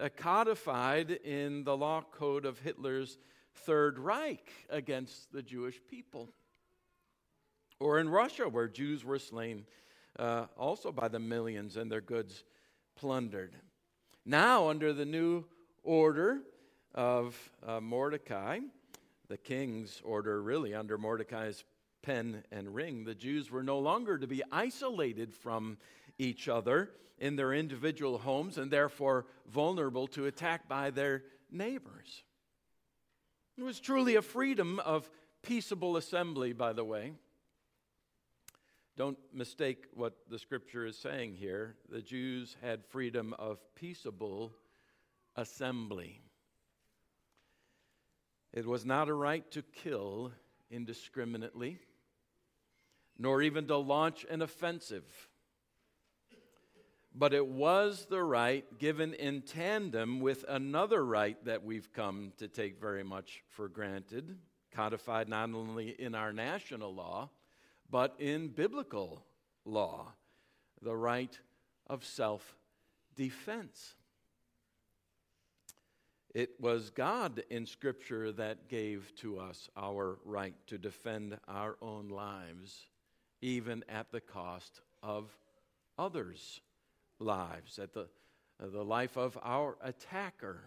uh, 0.00 0.08
codified 0.16 1.12
in 1.12 1.62
the 1.62 1.76
law 1.76 2.02
code 2.02 2.46
of 2.46 2.58
Hitler's 2.58 3.16
Third 3.54 3.96
Reich 3.96 4.50
against 4.70 5.32
the 5.32 5.42
Jewish 5.42 5.80
people. 5.88 6.30
Or 7.78 8.00
in 8.00 8.08
Russia, 8.08 8.48
where 8.48 8.66
Jews 8.66 9.04
were 9.04 9.20
slain 9.20 9.66
uh, 10.18 10.46
also 10.56 10.92
by 10.92 11.08
the 11.08 11.18
millions 11.18 11.76
and 11.76 11.90
their 11.90 12.00
goods 12.00 12.44
plundered. 12.96 13.56
Now, 14.24 14.68
under 14.68 14.92
the 14.92 15.04
new 15.04 15.44
order 15.82 16.40
of 16.94 17.36
uh, 17.66 17.80
Mordecai, 17.80 18.60
the 19.28 19.36
king's 19.36 20.00
order, 20.04 20.42
really 20.42 20.74
under 20.74 20.96
Mordecai's 20.96 21.64
pen 22.02 22.44
and 22.52 22.74
ring, 22.74 23.04
the 23.04 23.14
Jews 23.14 23.50
were 23.50 23.62
no 23.62 23.78
longer 23.78 24.18
to 24.18 24.26
be 24.26 24.42
isolated 24.52 25.34
from 25.34 25.78
each 26.18 26.48
other 26.48 26.90
in 27.18 27.36
their 27.36 27.52
individual 27.52 28.18
homes 28.18 28.58
and 28.58 28.70
therefore 28.70 29.26
vulnerable 29.50 30.06
to 30.08 30.26
attack 30.26 30.68
by 30.68 30.90
their 30.90 31.22
neighbors. 31.50 32.22
It 33.56 33.62
was 33.62 33.80
truly 33.80 34.16
a 34.16 34.22
freedom 34.22 34.80
of 34.80 35.08
peaceable 35.42 35.96
assembly, 35.96 36.52
by 36.52 36.72
the 36.72 36.84
way. 36.84 37.12
Don't 38.96 39.18
mistake 39.32 39.86
what 39.92 40.14
the 40.30 40.38
scripture 40.38 40.86
is 40.86 40.96
saying 40.96 41.34
here. 41.34 41.74
The 41.88 42.00
Jews 42.00 42.56
had 42.62 42.84
freedom 42.84 43.34
of 43.40 43.58
peaceable 43.74 44.52
assembly. 45.34 46.20
It 48.52 48.66
was 48.66 48.86
not 48.86 49.08
a 49.08 49.14
right 49.14 49.50
to 49.50 49.62
kill 49.62 50.30
indiscriminately, 50.70 51.80
nor 53.18 53.42
even 53.42 53.66
to 53.66 53.76
launch 53.78 54.24
an 54.30 54.42
offensive. 54.42 55.28
But 57.12 57.34
it 57.34 57.46
was 57.46 58.06
the 58.08 58.22
right 58.22 58.64
given 58.78 59.12
in 59.14 59.42
tandem 59.42 60.20
with 60.20 60.44
another 60.48 61.04
right 61.04 61.42
that 61.44 61.64
we've 61.64 61.92
come 61.92 62.32
to 62.38 62.46
take 62.46 62.80
very 62.80 63.02
much 63.02 63.42
for 63.48 63.68
granted, 63.68 64.36
codified 64.70 65.28
not 65.28 65.50
only 65.50 66.00
in 66.00 66.14
our 66.14 66.32
national 66.32 66.94
law 66.94 67.30
but 67.90 68.14
in 68.18 68.48
biblical 68.48 69.24
law, 69.64 70.12
the 70.82 70.96
right 70.96 71.38
of 71.86 72.04
self 72.04 72.56
defense. 73.14 73.94
It 76.34 76.50
was 76.58 76.90
God 76.90 77.44
in 77.48 77.64
Scripture 77.64 78.32
that 78.32 78.68
gave 78.68 79.12
to 79.18 79.38
us 79.38 79.68
our 79.76 80.18
right 80.24 80.54
to 80.66 80.78
defend 80.78 81.38
our 81.46 81.76
own 81.80 82.08
lives, 82.08 82.88
even 83.40 83.84
at 83.88 84.10
the 84.10 84.20
cost 84.20 84.80
of 85.00 85.36
others' 85.96 86.60
lives, 87.20 87.78
at 87.78 87.94
the, 87.94 88.08
the 88.58 88.84
life 88.84 89.16
of 89.16 89.38
our 89.44 89.76
attacker, 89.80 90.62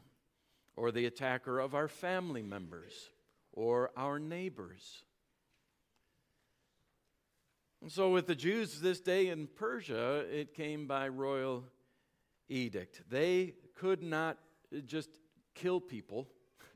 or 0.78 0.92
the 0.92 1.06
attacker 1.06 1.60
of 1.60 1.76
our 1.76 1.90
family 1.90 2.42
members, 2.42 3.10
or 3.52 3.92
our 3.98 4.20
neighbors. 4.20 5.04
And 7.82 7.92
so, 7.92 8.10
with 8.10 8.26
the 8.26 8.36
Jews 8.36 8.82
this 8.82 9.00
day 9.00 9.28
in 9.28 9.48
Persia, 9.48 10.26
it 10.32 10.56
came 10.56 10.88
by 10.88 11.10
royal 11.10 11.64
edict. 12.50 13.04
They 13.10 13.54
could 13.76 14.02
not 14.02 14.38
just 14.86 15.10
kill 15.54 15.80
people 15.80 16.28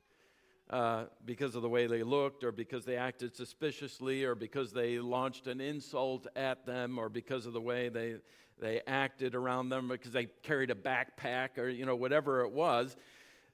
uh, 0.70 1.06
because 1.26 1.56
of 1.56 1.64
the 1.64 1.70
way 1.70 1.88
they 1.88 2.04
looked, 2.04 2.44
or 2.44 2.52
because 2.52 2.86
they 2.86 2.98
acted 2.98 3.36
suspiciously, 3.36 4.24
or 4.24 4.36
because 4.36 4.74
they 4.74 5.00
launched 5.00 5.48
an 5.48 5.60
insult 5.60 6.28
at 6.36 6.68
them, 6.68 7.00
or 7.00 7.10
because 7.10 7.48
of 7.48 7.54
the 7.54 7.62
way 7.62 7.90
they, 7.90 8.18
they 8.60 8.82
acted 8.86 9.34
around 9.34 9.70
them, 9.70 9.88
because 9.88 10.12
they 10.12 10.28
carried 10.44 10.70
a 10.70 10.76
backpack, 10.76 11.58
or 11.58 11.68
you 11.68 11.86
know, 11.86 11.96
whatever 11.96 12.42
it 12.42 12.52
was. 12.52 12.96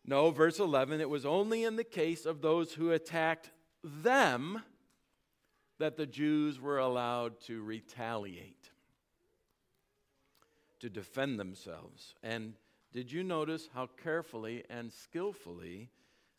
No, 0.06 0.32
verse 0.32 0.60
11, 0.60 1.00
it 1.00 1.10
was 1.10 1.26
only 1.26 1.64
in 1.64 1.78
the 1.78 1.84
case 1.86 2.26
of 2.26 2.42
those 2.42 2.74
who 2.74 2.92
attacked 2.92 3.52
them 3.84 4.62
that 5.80 5.98
the 5.98 6.06
Jews 6.06 6.60
were 6.60 6.80
allowed 6.80 7.40
to 7.42 7.62
retaliate, 7.62 8.70
to 10.80 10.90
defend 10.90 11.40
themselves. 11.40 12.16
And 12.24 12.54
did 12.94 13.12
you 13.12 13.24
notice 13.24 13.70
how 13.74 13.90
carefully 14.02 14.64
and 14.70 14.92
skillfully 14.92 15.90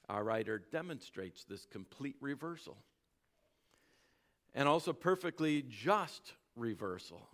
our 0.09 0.25
writer 0.25 0.59
demonstrates 0.59 1.45
this 1.45 1.67
complete 1.67 2.17
reversal? 2.21 2.79
And 4.55 4.69
also 4.69 4.93
perfectly 4.93 5.65
just 5.69 6.33
reversal 6.57 7.29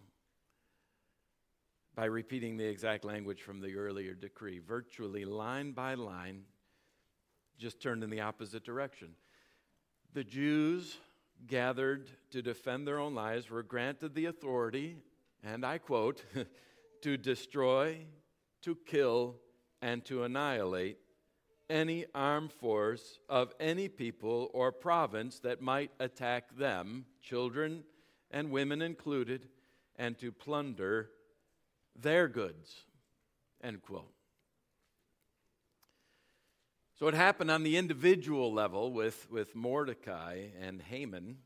by 1.95 2.07
repeating 2.07 2.57
the 2.57 2.67
exact 2.67 3.05
language 3.05 3.43
from 3.43 3.61
the 3.61 3.77
earlier 3.77 4.15
decree, 4.15 4.59
virtually 4.59 5.25
line 5.25 5.73
by 5.73 5.95
line, 5.95 6.43
just 7.57 7.81
turned 7.81 8.03
in 8.03 8.11
the 8.11 8.21
opposite 8.21 8.65
direction. 8.65 9.11
The 10.13 10.25
Jews 10.25 10.99
gathered 11.47 12.11
to 12.31 12.43
defend 12.43 12.87
their 12.87 12.99
own 12.99 13.15
lives 13.15 13.51
were 13.51 13.63
granted 13.63 14.15
the 14.15 14.27
authority, 14.27 14.97
and 15.43 15.65
I 15.65 15.79
quote, 15.79 16.25
to 17.03 17.17
destroy, 17.17 17.99
to 18.63 18.77
kill, 18.87 19.37
and 19.83 20.05
to 20.07 20.25
annihilate 20.25 20.99
any 21.69 22.07
armed 22.15 22.53
force 22.53 23.19
of 23.29 23.53
any 23.61 23.89
people 23.89 24.51
or 24.53 24.73
province 24.73 25.39
that 25.41 25.61
might 25.61 25.91
attack 26.01 26.57
them, 26.57 27.05
children 27.23 27.85
and 28.31 28.51
women 28.51 28.83
included, 28.83 29.49
and 29.97 30.19
to 30.19 30.33
plunder 30.33 31.11
their 31.97 32.29
goods. 32.29 32.85
End 33.63 33.81
quote. 33.83 34.14
So 36.99 37.09
it 37.09 37.15
happened 37.15 37.51
on 37.51 37.65
the 37.65 37.77
individual 37.77 38.53
level 38.53 38.93
with, 38.93 39.29
with 39.31 39.57
Mordecai 39.57 40.47
and 40.61 40.81
Haman. 40.81 41.39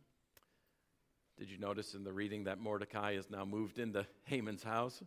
Did 1.39 1.51
you 1.51 1.59
notice 1.59 1.95
in 1.95 2.05
the 2.05 2.13
reading 2.13 2.45
that 2.45 2.59
Mordecai 2.59 3.13
is 3.13 3.31
now 3.31 3.47
moved 3.47 3.79
into 3.79 4.07
Haman's 4.25 4.63
house? 4.63 5.03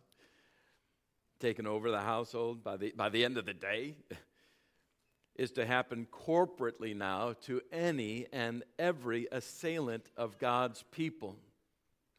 Taken 1.38 1.66
over 1.66 1.92
the 1.92 2.00
household 2.00 2.64
by 2.64 2.76
the, 2.76 2.92
by 2.96 3.08
the 3.08 3.24
end 3.24 3.38
of 3.38 3.46
the 3.46 3.54
day? 3.54 3.94
is 5.36 5.52
to 5.52 5.64
happen 5.64 6.06
corporately 6.12 6.94
now 6.94 7.34
to 7.42 7.60
any 7.72 8.26
and 8.32 8.62
every 8.78 9.26
assailant 9.32 10.10
of 10.16 10.38
God's 10.38 10.84
people, 10.90 11.36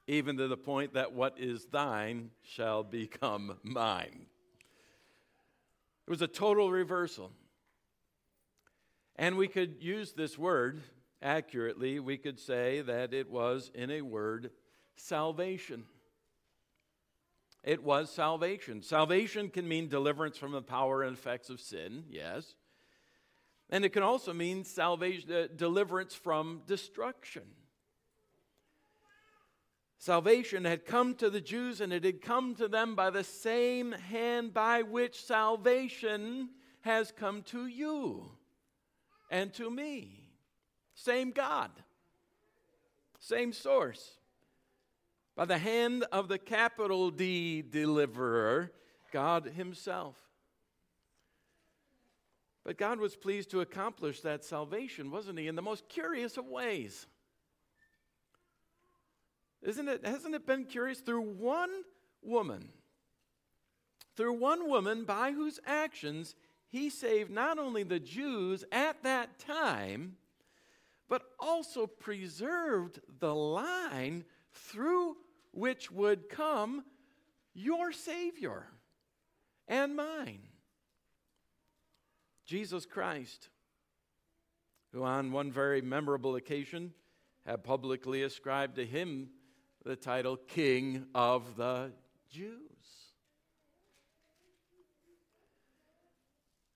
even 0.08 0.38
to 0.38 0.48
the 0.48 0.58
point 0.58 0.94
that 0.94 1.14
what 1.14 1.38
is 1.38 1.66
thine 1.66 2.32
shall 2.42 2.84
become 2.84 3.60
mine. 3.64 4.26
It 6.08 6.10
was 6.10 6.22
a 6.22 6.28
total 6.28 6.72
reversal. 6.72 7.32
And 9.16 9.38
we 9.38 9.48
could 9.48 9.78
use 9.80 10.14
this 10.14 10.38
word 10.38 10.82
accurately. 11.22 12.00
We 12.00 12.18
could 12.18 12.40
say 12.40 12.82
that 12.82 13.14
it 13.14 13.30
was, 13.30 13.72
in 13.74 13.92
a 13.92 14.02
word, 14.02 14.52
salvation. 14.96 15.86
It 17.64 17.84
was 17.84 18.12
salvation. 18.12 18.82
Salvation 18.82 19.50
can 19.50 19.68
mean 19.68 19.88
deliverance 19.88 20.38
from 20.38 20.52
the 20.52 20.62
power 20.62 21.04
and 21.04 21.16
effects 21.16 21.50
of 21.50 21.62
sin, 21.62 22.04
yes. 22.10 22.56
And 23.70 23.86
it 23.86 23.90
can 23.90 24.04
also 24.04 24.34
mean 24.34 24.66
salvation, 24.66 25.32
uh, 25.32 25.48
deliverance 25.56 26.14
from 26.14 26.64
destruction. 26.68 27.44
Salvation 29.98 30.66
had 30.66 30.86
come 30.86 31.16
to 31.16 31.30
the 31.30 31.40
Jews 31.40 31.80
and 31.80 31.94
it 31.94 32.04
had 32.04 32.22
come 32.22 32.56
to 32.56 32.68
them 32.68 32.94
by 32.94 33.10
the 33.10 33.24
same 33.24 33.94
hand 33.94 34.54
by 34.54 34.82
which 34.82 35.24
salvation 35.24 36.50
has 36.82 37.14
come 37.14 37.42
to 37.44 37.68
you 37.68 38.32
and 39.34 39.52
to 39.52 39.70
me. 39.70 40.30
Same 40.94 41.32
God, 41.32 41.72
same 43.20 43.52
source. 43.52 44.12
By 45.36 45.46
the 45.46 45.58
hand 45.58 46.06
of 46.12 46.28
the 46.28 46.38
capital 46.38 47.10
D 47.10 47.64
deliverer, 47.64 48.72
God 49.12 49.46
Himself. 49.46 50.16
But 52.64 52.78
God 52.78 53.00
was 53.00 53.16
pleased 53.16 53.50
to 53.50 53.62
accomplish 53.62 54.22
that 54.22 54.46
salvation, 54.46 55.10
wasn't 55.10 55.40
He, 55.40 55.48
in 55.48 55.56
the 55.56 55.64
most 55.64 55.90
curious 55.90 56.38
of 56.38 56.46
ways. 56.46 57.08
Isn't 59.64 59.90
it, 59.90 60.06
hasn't 60.06 60.36
it 60.36 60.46
been 60.46 60.66
curious? 60.66 61.00
Through 61.00 61.22
one 61.22 61.72
woman, 62.22 62.70
through 64.16 64.34
one 64.34 64.70
woman 64.70 65.06
by 65.06 65.32
whose 65.32 65.60
actions 65.66 66.36
he 66.74 66.90
saved 66.90 67.30
not 67.30 67.60
only 67.60 67.84
the 67.84 68.00
Jews 68.00 68.66
at 68.72 69.04
that 69.04 69.38
time, 69.38 70.16
but 71.08 71.22
also 71.40 71.86
preserved 71.86 73.00
the 73.20 73.36
line 73.36 74.26
through 74.54 75.16
which 75.52 75.92
would 75.92 76.30
come 76.30 76.84
your 77.54 77.92
Savior 77.92 78.66
and 79.68 79.96
mine. 79.96 80.42
Jesus 82.48 82.88
Christ, 82.88 83.50
who 84.94 85.04
on 85.04 85.32
one 85.32 85.52
very 85.52 85.84
memorable 85.84 86.38
occasion 86.38 86.92
had 87.46 87.64
publicly 87.64 88.24
ascribed 88.24 88.78
to 88.78 88.86
him 88.86 89.30
the 89.86 89.96
title 89.96 90.38
King 90.38 91.06
of 91.14 91.56
the 91.56 91.92
Jews. 92.32 92.73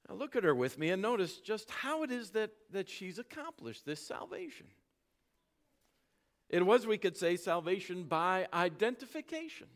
Now 0.07 0.15
look 0.15 0.35
at 0.35 0.43
her 0.43 0.55
with 0.55 0.77
me 0.77 0.89
and 0.89 1.01
notice 1.01 1.37
just 1.37 1.69
how 1.69 2.03
it 2.03 2.11
is 2.11 2.31
that, 2.31 2.51
that 2.71 2.89
she's 2.89 3.19
accomplished 3.19 3.85
this 3.85 4.05
salvation. 4.05 4.67
It 6.49 6.65
was, 6.65 6.87
we 6.87 6.97
could 6.97 7.17
say, 7.17 7.35
salvation 7.35 8.03
by 8.03 8.47
identification. 8.53 9.67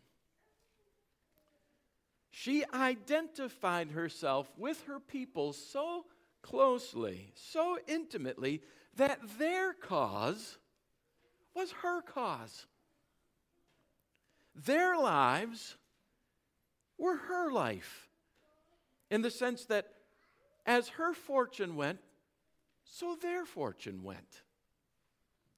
She 2.30 2.64
identified 2.74 3.92
herself 3.92 4.50
with 4.58 4.82
her 4.88 5.02
people 5.02 5.52
so 5.52 6.06
closely, 6.42 7.34
so 7.36 7.78
intimately, 7.88 8.62
that 8.96 9.20
their 9.38 9.74
cause 9.74 10.58
was 11.54 11.72
her 11.84 12.02
cause. 12.02 12.68
Their 14.56 14.98
lives 14.98 15.76
were 16.98 17.18
her 17.18 17.52
life, 17.52 18.08
in 19.10 19.22
the 19.22 19.32
sense 19.32 19.66
that 19.66 19.91
as 20.66 20.90
her 20.90 21.14
fortune 21.14 21.76
went, 21.76 22.00
so 22.84 23.16
their 23.22 23.46
fortune 23.46 24.04
went. 24.04 24.44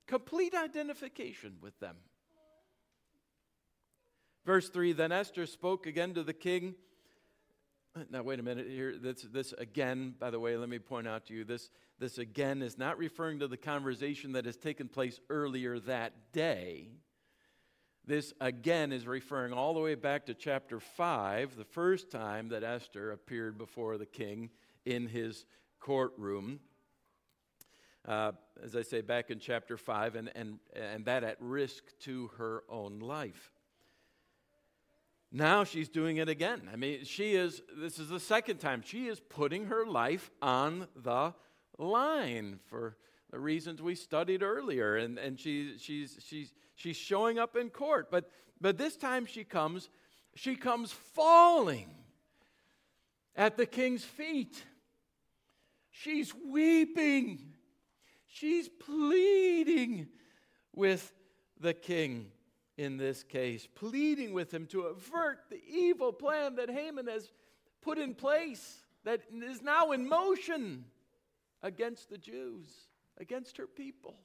Complete 0.07 0.53
identification 0.53 1.57
with 1.61 1.79
them. 1.79 1.95
Verse 4.45 4.69
3 4.69 4.93
Then 4.93 5.11
Esther 5.11 5.45
spoke 5.45 5.85
again 5.85 6.13
to 6.13 6.23
the 6.23 6.33
king. 6.33 6.75
Now, 8.09 8.23
wait 8.23 8.39
a 8.39 8.43
minute 8.43 8.67
here. 8.67 8.97
This, 8.97 9.21
this 9.21 9.53
again, 9.53 10.15
by 10.19 10.31
the 10.31 10.39
way, 10.39 10.57
let 10.57 10.67
me 10.67 10.79
point 10.79 11.07
out 11.07 11.27
to 11.27 11.33
you 11.33 11.43
this, 11.43 11.69
this 11.99 12.17
again 12.17 12.63
is 12.63 12.75
not 12.75 12.97
referring 12.97 13.39
to 13.39 13.47
the 13.47 13.57
conversation 13.57 14.31
that 14.31 14.45
has 14.45 14.57
taken 14.57 14.87
place 14.87 15.19
earlier 15.29 15.79
that 15.81 16.31
day. 16.31 16.89
This 18.05 18.33
again 18.41 18.91
is 18.91 19.07
referring 19.07 19.53
all 19.53 19.75
the 19.75 19.79
way 19.79 19.95
back 19.95 20.25
to 20.25 20.33
chapter 20.33 20.79
5, 20.79 21.55
the 21.55 21.63
first 21.63 22.09
time 22.09 22.49
that 22.49 22.63
Esther 22.63 23.11
appeared 23.11 23.57
before 23.57 23.97
the 23.97 24.07
king 24.07 24.49
in 24.85 25.07
his 25.07 25.45
courtroom. 25.79 26.59
Uh, 28.07 28.33
as 28.61 28.75
I 28.75 28.81
say, 28.81 29.01
back 29.01 29.31
in 29.31 29.39
chapter 29.39 29.77
5, 29.77 30.15
and, 30.15 30.31
and, 30.35 30.59
and 30.75 31.05
that 31.05 31.23
at 31.23 31.37
risk 31.39 31.83
to 32.01 32.27
her 32.37 32.63
own 32.67 32.99
life. 32.99 33.51
Now 35.31 35.63
she's 35.63 35.89
doing 35.89 36.17
it 36.17 36.29
again. 36.29 36.69
I 36.71 36.75
mean, 36.75 37.05
she 37.05 37.33
is, 37.33 37.61
this 37.75 37.97
is 37.97 38.09
the 38.09 38.19
second 38.19 38.57
time, 38.57 38.83
she 38.85 39.07
is 39.07 39.19
putting 39.19 39.65
her 39.65 39.85
life 39.85 40.29
on 40.41 40.87
the 40.95 41.33
line 41.79 42.59
for 42.67 42.97
the 43.31 43.39
reasons 43.39 43.81
we 43.81 43.95
studied 43.95 44.43
earlier. 44.43 44.95
And, 44.97 45.17
and 45.17 45.39
she, 45.39 45.77
she's, 45.79 46.17
she's, 46.23 46.53
she's 46.75 46.97
showing 46.97 47.39
up 47.39 47.55
in 47.55 47.69
court. 47.69 48.11
But, 48.11 48.29
but 48.61 48.77
this 48.77 48.95
time 48.95 49.25
she 49.25 49.43
comes, 49.43 49.89
she 50.35 50.55
comes 50.55 50.91
falling 50.91 51.89
at 53.35 53.57
the 53.57 53.65
king's 53.65 54.03
feet. 54.03 54.63
She's 55.93 56.33
weeping. 56.33 57.39
She's 58.25 58.67
pleading 58.67 60.07
with 60.75 61.13
the 61.59 61.75
king 61.75 62.31
in 62.77 62.97
this 62.97 63.21
case, 63.21 63.67
pleading 63.75 64.33
with 64.33 64.51
him 64.51 64.65
to 64.67 64.81
avert 64.87 65.41
the 65.51 65.61
evil 65.69 66.11
plan 66.11 66.55
that 66.55 66.71
Haman 66.71 67.05
has 67.05 67.31
put 67.81 67.99
in 67.99 68.15
place, 68.15 68.79
that 69.03 69.21
is 69.31 69.61
now 69.61 69.91
in 69.91 70.09
motion 70.09 70.85
against 71.61 72.09
the 72.09 72.17
Jews, 72.17 72.67
against 73.19 73.57
her 73.57 73.67
people. 73.67 74.15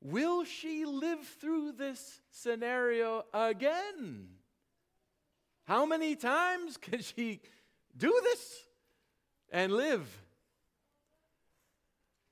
Will 0.00 0.44
she 0.44 0.86
live 0.86 1.26
through 1.40 1.72
this 1.72 2.22
scenario 2.30 3.26
again? 3.34 4.28
How 5.64 5.84
many 5.84 6.16
times 6.16 6.76
can 6.80 7.02
she 7.02 7.42
do 7.94 8.18
this 8.24 8.67
and 9.50 9.72
live? 9.72 10.06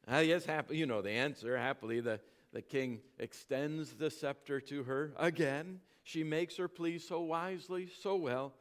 Ah, 0.08 0.20
yes, 0.20 0.44
happy, 0.44 0.76
you 0.76 0.86
know 0.86 1.02
the 1.02 1.10
answer. 1.10 1.56
Happily, 1.56 2.00
the 2.00 2.20
the 2.56 2.62
king 2.62 3.00
extends 3.18 3.92
the 3.92 4.10
scepter 4.10 4.62
to 4.62 4.82
her 4.84 5.12
again. 5.18 5.78
She 6.04 6.24
makes 6.24 6.56
her 6.56 6.68
plea 6.68 6.98
so 6.98 7.20
wisely, 7.20 7.90
so 8.00 8.16
well. 8.16 8.54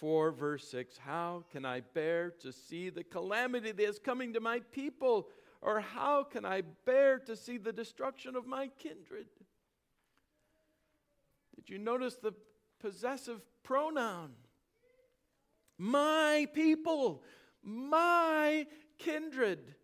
4 0.00 0.32
verse 0.32 0.66
6 0.68 0.98
How 0.98 1.44
can 1.52 1.64
I 1.64 1.80
bear 1.80 2.30
to 2.40 2.52
see 2.52 2.90
the 2.90 3.04
calamity 3.04 3.70
that 3.70 3.82
is 3.82 4.00
coming 4.00 4.32
to 4.32 4.40
my 4.40 4.60
people? 4.72 5.28
Or 5.62 5.78
how 5.80 6.24
can 6.24 6.44
I 6.44 6.62
bear 6.84 7.20
to 7.20 7.36
see 7.36 7.56
the 7.56 7.72
destruction 7.72 8.34
of 8.34 8.46
my 8.46 8.68
kindred? 8.78 9.28
Did 11.54 11.68
you 11.68 11.78
notice 11.78 12.16
the 12.16 12.32
possessive 12.80 13.40
pronoun? 13.62 14.32
My 15.78 16.48
people, 16.52 17.22
my 17.62 18.66
kindred. 18.98 19.74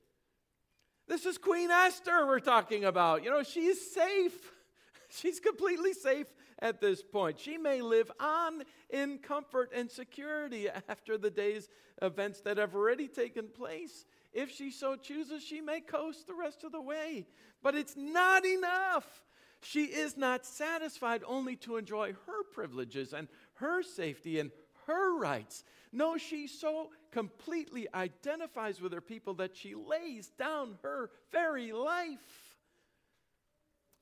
This 1.09 1.27
is 1.27 1.39
Queen 1.39 1.71
Esther 1.71 2.27
we're 2.27 2.41
talking 2.41 2.85
about. 2.85 3.25
You 3.25 3.31
know, 3.31 3.43
she's 3.43 3.93
safe. 3.93 4.53
She's 5.15 5.41
completely 5.41 5.93
safe 5.93 6.27
at 6.59 6.81
this 6.81 7.03
point. 7.03 7.39
She 7.39 7.59
may 7.59 7.83
live 7.83 8.11
on 8.19 8.63
in 8.89 9.19
comfort 9.19 9.71
and 9.75 9.91
security 9.91 10.69
after 10.89 11.19
the 11.19 11.31
day's 11.31 11.69
events 12.01 12.41
that 12.43 12.57
have 12.57 12.75
already 12.75 13.09
taken 13.09 13.49
place. 13.49 14.07
If 14.33 14.51
she 14.51 14.71
so 14.71 14.97
chooses, 14.97 15.43
she 15.43 15.61
may 15.61 15.81
coast 15.81 16.27
the 16.27 16.35
rest 16.35 16.65
of 16.65 16.73
the 16.73 16.81
way. 16.81 17.27
But 17.63 17.75
it's 17.75 17.95
not 17.95 18.47
enough. 18.47 19.23
She 19.61 19.85
is 19.85 20.17
not 20.17 20.47
satisfied 20.47 21.23
only 21.27 21.57
to 21.57 21.77
enjoy 21.77 22.15
her 22.27 22.43
privileges 22.53 23.13
and 23.13 23.29
her 23.55 23.83
safety 23.83 24.41
and 24.41 24.51
her 24.87 25.17
rights. 25.19 25.63
No, 25.93 26.17
she 26.17 26.47
so 26.47 26.91
completely 27.13 27.87
identifies 27.95 28.81
with 28.81 28.93
her 28.93 29.01
people 29.01 29.35
that 29.35 29.55
she 29.55 29.75
lays 29.75 30.29
down 30.39 30.79
her 30.83 31.11
very 31.31 31.71
life 31.73 32.57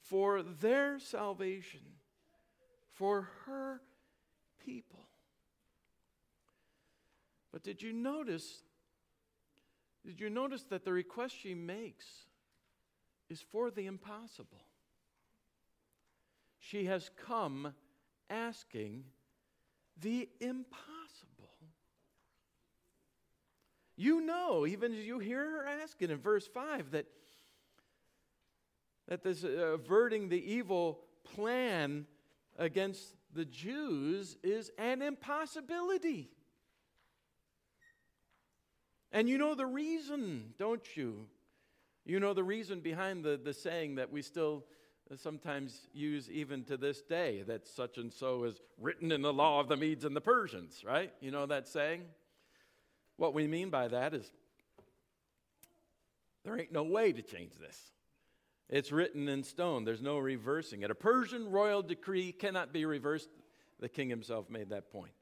for 0.01 0.43
their 0.43 0.99
salvation, 0.99 1.81
for 2.95 3.29
her 3.47 3.81
people. 4.65 5.01
But 7.53 7.63
did 7.63 7.83
you 7.83 7.93
notice? 7.93 8.63
Did 10.07 10.21
you 10.21 10.31
notice 10.31 10.63
that 10.71 10.85
the 10.85 10.93
request 10.93 11.35
she 11.39 11.55
makes 11.55 12.07
is 13.29 13.41
for 13.41 13.71
the 13.71 13.87
impossible? 13.87 14.63
She 16.59 16.85
has 16.87 17.11
come 17.27 17.75
asking 18.29 19.05
the 20.01 20.29
impossible. 20.41 21.00
You 24.01 24.23
know, 24.23 24.67
even 24.67 24.95
as 24.95 25.05
you 25.05 25.19
hear 25.19 25.41
her 25.41 25.67
asking 25.67 26.09
in 26.09 26.17
verse 26.17 26.47
5, 26.47 26.93
that, 26.93 27.05
that 29.09 29.23
this 29.23 29.45
uh, 29.45 29.75
averting 29.75 30.31
the 30.31 30.43
evil 30.55 31.01
plan 31.35 32.07
against 32.59 33.15
the 33.35 33.45
Jews 33.45 34.39
is 34.43 34.71
an 34.79 35.03
impossibility. 35.03 36.31
And 39.13 39.29
you 39.29 39.37
know 39.37 39.55
the 39.55 39.67
reason, 39.67 40.55
don't 40.59 40.97
you? 40.97 41.27
You 42.07 42.21
know 42.21 42.33
the 42.33 42.43
reason 42.43 42.81
behind 42.81 43.23
the, 43.23 43.37
the 43.37 43.53
saying 43.53 43.97
that 43.97 44.11
we 44.11 44.23
still 44.23 44.65
sometimes 45.15 45.89
use 45.93 46.31
even 46.31 46.65
to 46.65 46.79
this 46.79 47.03
day 47.03 47.43
that 47.49 47.69
such 47.69 47.99
and 47.99 48.11
so 48.11 48.45
is 48.45 48.63
written 48.79 49.13
in 49.13 49.21
the 49.21 49.33
law 49.33 49.61
of 49.61 49.69
the 49.69 49.77
Medes 49.77 50.07
and 50.07 50.17
the 50.17 50.23
Persians, 50.23 50.85
right? 50.87 51.13
You 51.21 51.33
know 51.33 51.45
that 51.45 51.69
saying? 51.69 52.05
What 53.21 53.35
we 53.35 53.47
mean 53.47 53.69
by 53.69 53.87
that 53.89 54.15
is 54.15 54.33
there 56.43 56.59
ain't 56.59 56.73
no 56.73 56.85
way 56.85 57.13
to 57.13 57.21
change 57.21 57.53
this. 57.61 57.79
It's 58.71 58.91
written 58.91 59.29
in 59.29 59.43
stone, 59.43 59.85
there's 59.85 60.01
no 60.01 60.17
reversing 60.17 60.81
it. 60.81 60.91
A 60.91 60.95
Persian 60.95 61.51
royal 61.51 61.83
decree 61.83 62.33
cannot 62.33 62.73
be 62.73 62.87
reversed. 62.87 63.29
The 63.79 63.91
king 63.91 64.09
himself 64.09 64.49
made 64.49 64.71
that 64.71 64.91
point 64.91 65.13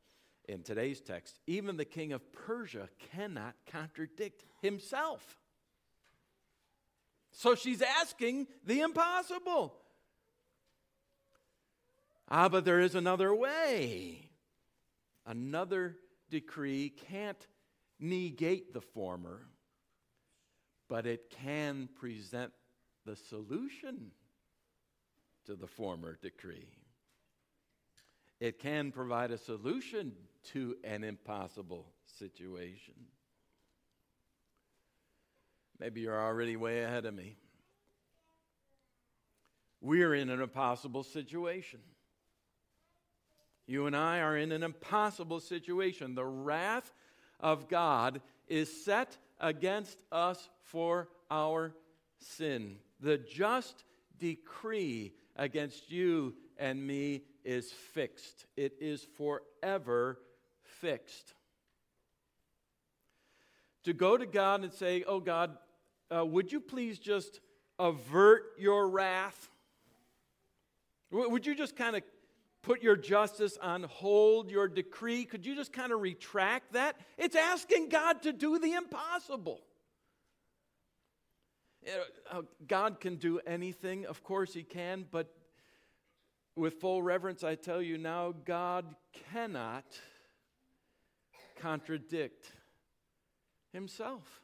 in 0.48 0.62
today's 0.62 1.00
text. 1.00 1.40
Even 1.48 1.76
the 1.76 1.84
king 1.84 2.12
of 2.12 2.22
Persia 2.32 2.88
cannot 3.10 3.54
contradict 3.66 4.44
himself. 4.62 5.36
So 7.32 7.56
she's 7.56 7.82
asking 7.82 8.46
the 8.64 8.82
impossible. 8.82 9.74
Ah, 12.28 12.48
but 12.48 12.64
there 12.64 12.78
is 12.78 12.94
another 12.94 13.34
way. 13.34 14.30
Another 15.26 15.96
decree 16.30 16.90
can't 17.10 17.44
negate 18.00 18.72
the 18.72 18.80
former, 18.80 19.46
but 20.88 21.06
it 21.06 21.30
can 21.30 21.88
present 21.98 22.52
the 23.04 23.16
solution 23.16 24.10
to 25.46 25.56
the 25.56 25.66
former 25.66 26.18
decree. 26.20 26.68
It 28.40 28.58
can 28.58 28.92
provide 28.92 29.30
a 29.30 29.38
solution 29.38 30.12
to 30.52 30.76
an 30.84 31.02
impossible 31.02 31.86
situation. 32.18 32.94
Maybe 35.80 36.02
you're 36.02 36.20
already 36.20 36.56
way 36.56 36.82
ahead 36.82 37.04
of 37.04 37.14
me. 37.14 37.36
We're 39.80 40.14
in 40.14 40.28
an 40.28 40.40
impossible 40.40 41.04
situation. 41.04 41.80
You 43.66 43.86
and 43.86 43.94
I 43.94 44.20
are 44.20 44.36
in 44.36 44.50
an 44.50 44.62
impossible 44.62 45.40
situation. 45.40 46.14
The 46.14 46.24
wrath 46.24 46.92
of 47.40 47.68
God 47.68 48.20
is 48.46 48.84
set 48.84 49.16
against 49.40 50.02
us 50.10 50.48
for 50.62 51.08
our 51.30 51.74
sin. 52.18 52.76
The 53.00 53.18
just 53.18 53.84
decree 54.18 55.12
against 55.36 55.90
you 55.90 56.34
and 56.58 56.84
me 56.84 57.22
is 57.44 57.70
fixed, 57.70 58.46
it 58.56 58.74
is 58.80 59.06
forever 59.16 60.18
fixed. 60.62 61.34
To 63.84 63.92
go 63.92 64.16
to 64.16 64.26
God 64.26 64.64
and 64.64 64.72
say, 64.72 65.04
Oh 65.06 65.20
God, 65.20 65.56
uh, 66.14 66.26
would 66.26 66.52
you 66.52 66.60
please 66.60 66.98
just 66.98 67.40
avert 67.78 68.44
your 68.58 68.88
wrath? 68.88 69.48
Would 71.10 71.46
you 71.46 71.54
just 71.54 71.76
kind 71.76 71.96
of 71.96 72.02
put 72.68 72.82
your 72.82 72.96
justice 72.96 73.56
on 73.62 73.84
hold, 73.84 74.50
your 74.50 74.68
decree? 74.68 75.24
Could 75.24 75.46
you 75.46 75.56
just 75.56 75.72
kind 75.72 75.90
of 75.90 76.02
retract 76.02 76.74
that? 76.74 77.00
It's 77.16 77.34
asking 77.34 77.88
God 77.88 78.20
to 78.24 78.32
do 78.32 78.58
the 78.58 78.74
impossible. 78.74 79.62
Uh, 82.30 82.42
God 82.66 83.00
can 83.00 83.16
do 83.16 83.40
anything, 83.46 84.04
of 84.04 84.22
course, 84.22 84.52
He 84.52 84.64
can, 84.64 85.06
but 85.10 85.34
with 86.56 86.74
full 86.74 87.02
reverence, 87.02 87.42
I 87.42 87.54
tell 87.54 87.80
you 87.80 87.96
now, 87.96 88.34
God 88.44 88.84
cannot 89.32 89.86
contradict 91.56 92.52
Himself. 93.72 94.42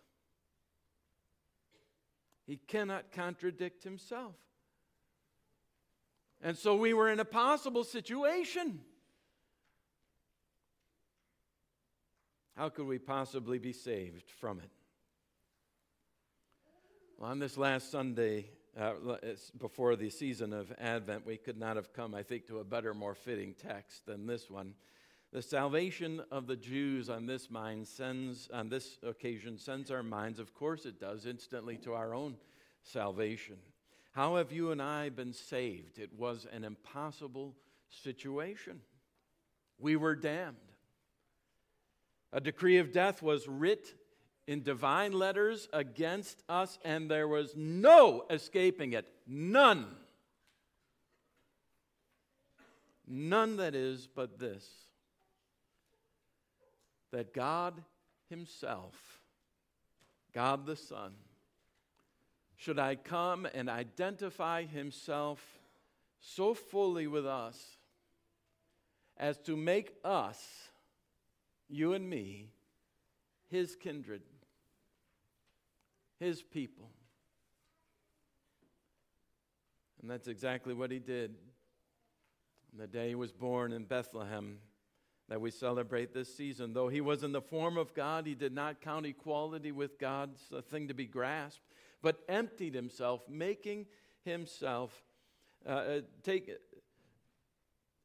He 2.46 2.56
cannot 2.56 3.12
contradict 3.12 3.84
Himself. 3.84 4.32
And 6.44 6.58
so 6.58 6.76
we 6.76 6.92
were 6.92 7.10
in 7.10 7.20
a 7.20 7.24
possible 7.24 7.84
situation. 7.84 8.80
How 12.54 12.68
could 12.68 12.86
we 12.86 12.98
possibly 12.98 13.58
be 13.58 13.72
saved 13.72 14.30
from 14.30 14.60
it? 14.60 14.70
Well, 17.18 17.30
on 17.30 17.38
this 17.38 17.56
last 17.56 17.90
Sunday, 17.90 18.50
uh, 18.78 18.92
before 19.58 19.96
the 19.96 20.10
season 20.10 20.52
of 20.52 20.70
Advent, 20.78 21.24
we 21.24 21.38
could 21.38 21.56
not 21.58 21.76
have 21.76 21.94
come, 21.94 22.14
I 22.14 22.22
think, 22.22 22.46
to 22.48 22.58
a 22.58 22.64
better, 22.64 22.92
more 22.92 23.14
fitting 23.14 23.54
text 23.54 24.04
than 24.04 24.26
this 24.26 24.50
one. 24.50 24.74
The 25.32 25.40
salvation 25.40 26.22
of 26.30 26.46
the 26.46 26.56
Jews 26.56 27.08
on 27.08 27.24
this 27.24 27.50
mind 27.50 27.88
sends, 27.88 28.50
on 28.52 28.68
this 28.68 28.98
occasion, 29.02 29.56
sends 29.56 29.90
our 29.90 30.02
minds, 30.02 30.38
of 30.38 30.52
course 30.52 30.84
it 30.84 31.00
does, 31.00 31.24
instantly 31.24 31.78
to 31.78 31.94
our 31.94 32.14
own 32.14 32.36
salvation. 32.82 33.56
How 34.14 34.36
have 34.36 34.52
you 34.52 34.70
and 34.70 34.80
I 34.80 35.08
been 35.08 35.32
saved? 35.32 35.98
It 35.98 36.16
was 36.16 36.46
an 36.52 36.62
impossible 36.62 37.56
situation. 37.88 38.80
We 39.80 39.96
were 39.96 40.14
damned. 40.14 40.56
A 42.32 42.40
decree 42.40 42.78
of 42.78 42.92
death 42.92 43.22
was 43.22 43.48
writ 43.48 43.92
in 44.46 44.62
divine 44.62 45.12
letters 45.12 45.68
against 45.72 46.44
us, 46.48 46.78
and 46.84 47.10
there 47.10 47.26
was 47.26 47.54
no 47.56 48.24
escaping 48.30 48.92
it. 48.92 49.08
None. 49.26 49.86
None 53.08 53.56
that 53.56 53.74
is 53.74 54.06
but 54.06 54.38
this 54.38 54.64
that 57.10 57.34
God 57.34 57.82
Himself, 58.28 59.20
God 60.32 60.66
the 60.66 60.76
Son, 60.76 61.14
should 62.56 62.78
I 62.78 62.94
come 62.94 63.46
and 63.52 63.68
identify 63.68 64.64
himself 64.64 65.40
so 66.20 66.54
fully 66.54 67.06
with 67.06 67.26
us 67.26 67.58
as 69.16 69.38
to 69.38 69.56
make 69.56 69.94
us, 70.04 70.68
you 71.68 71.92
and 71.92 72.08
me, 72.08 72.48
his 73.50 73.76
kindred, 73.76 74.22
his 76.18 76.42
people. 76.42 76.88
And 80.00 80.10
that's 80.10 80.28
exactly 80.28 80.74
what 80.74 80.90
he 80.90 80.98
did. 80.98 81.34
On 82.72 82.78
the 82.78 82.86
day 82.86 83.08
he 83.08 83.14
was 83.14 83.32
born 83.32 83.72
in 83.72 83.84
Bethlehem, 83.84 84.58
that 85.28 85.40
we 85.40 85.50
celebrate 85.50 86.12
this 86.12 86.34
season. 86.34 86.72
Though 86.72 86.88
he 86.88 87.00
was 87.00 87.22
in 87.22 87.32
the 87.32 87.40
form 87.40 87.78
of 87.78 87.94
God, 87.94 88.26
he 88.26 88.34
did 88.34 88.52
not 88.52 88.80
count 88.80 89.06
equality 89.06 89.72
with 89.72 89.98
God 89.98 90.30
a 90.52 90.60
thing 90.60 90.88
to 90.88 90.94
be 90.94 91.06
grasped 91.06 91.62
but 92.04 92.22
emptied 92.28 92.74
himself, 92.74 93.22
making 93.30 93.86
himself 94.26 94.92
uh, 95.66 95.70
uh, 95.70 96.00
take, 96.22 96.50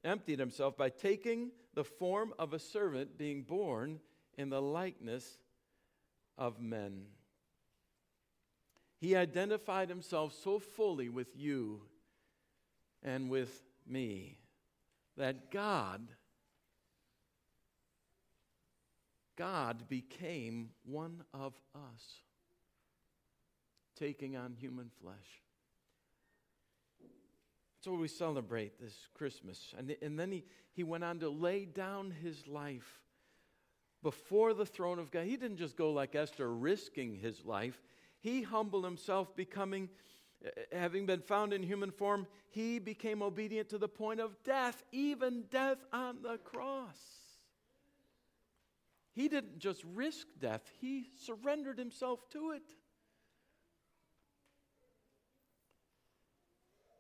emptied 0.06 0.40
himself 0.40 0.78
by 0.78 0.88
taking 0.88 1.52
the 1.74 1.84
form 1.84 2.34
of 2.40 2.54
a 2.54 2.60
servant, 2.60 3.18
being 3.18 3.44
born 3.44 4.00
in 4.38 4.50
the 4.50 4.62
likeness 4.62 5.38
of 6.38 6.62
men. 6.62 7.04
he 9.02 9.18
identified 9.18 9.90
himself 9.90 10.34
so 10.42 10.60
fully 10.60 11.10
with 11.10 11.36
you 11.36 11.82
and 13.04 13.30
with 13.30 13.62
me 13.86 14.40
that 15.18 15.52
God 15.52 16.08
God 19.40 19.88
became 19.88 20.72
one 20.84 21.24
of 21.34 21.54
us, 21.74 22.24
taking 24.00 24.38
on 24.38 24.56
human 24.60 24.90
flesh. 25.02 25.44
That's 27.80 27.88
what 27.88 28.00
we 28.00 28.08
celebrate 28.08 28.80
this 28.80 28.96
Christmas. 29.14 29.74
And, 29.78 29.96
and 30.02 30.20
then 30.20 30.32
he, 30.32 30.44
he 30.74 30.84
went 30.84 31.04
on 31.04 31.20
to 31.20 31.30
lay 31.30 31.66
down 31.66 32.12
his 32.12 32.48
life 32.48 33.00
before 34.04 34.54
the 34.54 34.66
throne 34.66 35.00
of 35.00 35.12
God. 35.12 35.26
He 35.26 35.38
didn't 35.38 35.58
just 35.58 35.78
go 35.78 35.92
like 35.92 36.16
Esther, 36.16 36.52
risking 36.54 37.16
his 37.16 37.46
life. 37.46 37.82
He 38.20 38.42
humbled 38.42 38.84
himself, 38.84 39.34
becoming, 39.36 39.90
eh, 40.44 40.50
having 40.74 41.06
been 41.06 41.22
found 41.22 41.54
in 41.54 41.64
human 41.64 41.92
form, 41.92 42.28
he 42.50 42.80
became 42.80 43.22
obedient 43.22 43.70
to 43.70 43.78
the 43.78 43.88
point 43.88 44.20
of 44.20 44.36
death, 44.44 44.84
even 44.92 45.44
death 45.50 45.78
on 45.94 46.22
the 46.22 46.38
cross. 46.38 46.98
He 49.14 49.28
didn't 49.28 49.60
just 49.60 49.84
risk 49.94 50.28
death, 50.40 50.70
he 50.80 51.10
surrendered 51.16 51.78
himself 51.78 52.30
to 52.32 52.52
it. 52.52 52.64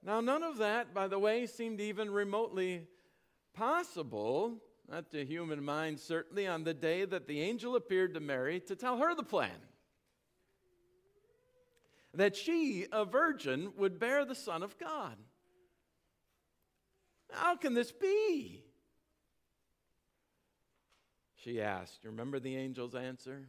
Now, 0.09 0.21
none 0.21 0.41
of 0.41 0.57
that, 0.57 0.91
by 0.91 1.07
the 1.07 1.19
way, 1.19 1.45
seemed 1.45 1.79
even 1.79 2.09
remotely 2.09 2.87
possible, 3.53 4.57
not 4.89 5.11
to 5.11 5.23
human 5.23 5.63
mind, 5.63 5.99
certainly, 5.99 6.47
on 6.47 6.63
the 6.63 6.73
day 6.73 7.05
that 7.05 7.27
the 7.27 7.39
angel 7.41 7.75
appeared 7.75 8.15
to 8.15 8.19
Mary 8.19 8.59
to 8.61 8.75
tell 8.75 8.97
her 8.97 9.13
the 9.13 9.21
plan. 9.21 9.51
That 12.15 12.35
she, 12.35 12.87
a 12.91 13.05
virgin, 13.05 13.73
would 13.77 13.99
bear 13.99 14.25
the 14.25 14.33
Son 14.33 14.63
of 14.63 14.79
God. 14.79 15.15
How 17.29 17.55
can 17.55 17.75
this 17.75 17.91
be? 17.91 18.63
She 21.35 21.61
asked. 21.61 22.03
Remember 22.03 22.39
the 22.39 22.55
angel's 22.55 22.95
answer? 22.95 23.47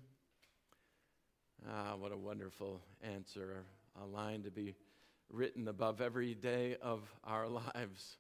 Ah, 1.67 1.97
what 1.97 2.13
a 2.13 2.19
wonderful 2.19 2.83
answer. 3.03 3.65
A 4.03 4.05
line 4.05 4.43
to 4.43 4.51
be 4.51 4.75
written 5.31 5.69
above 5.69 6.01
every 6.01 6.35
day 6.35 6.77
of 6.83 7.03
our 7.25 7.49
lives. 7.49 8.17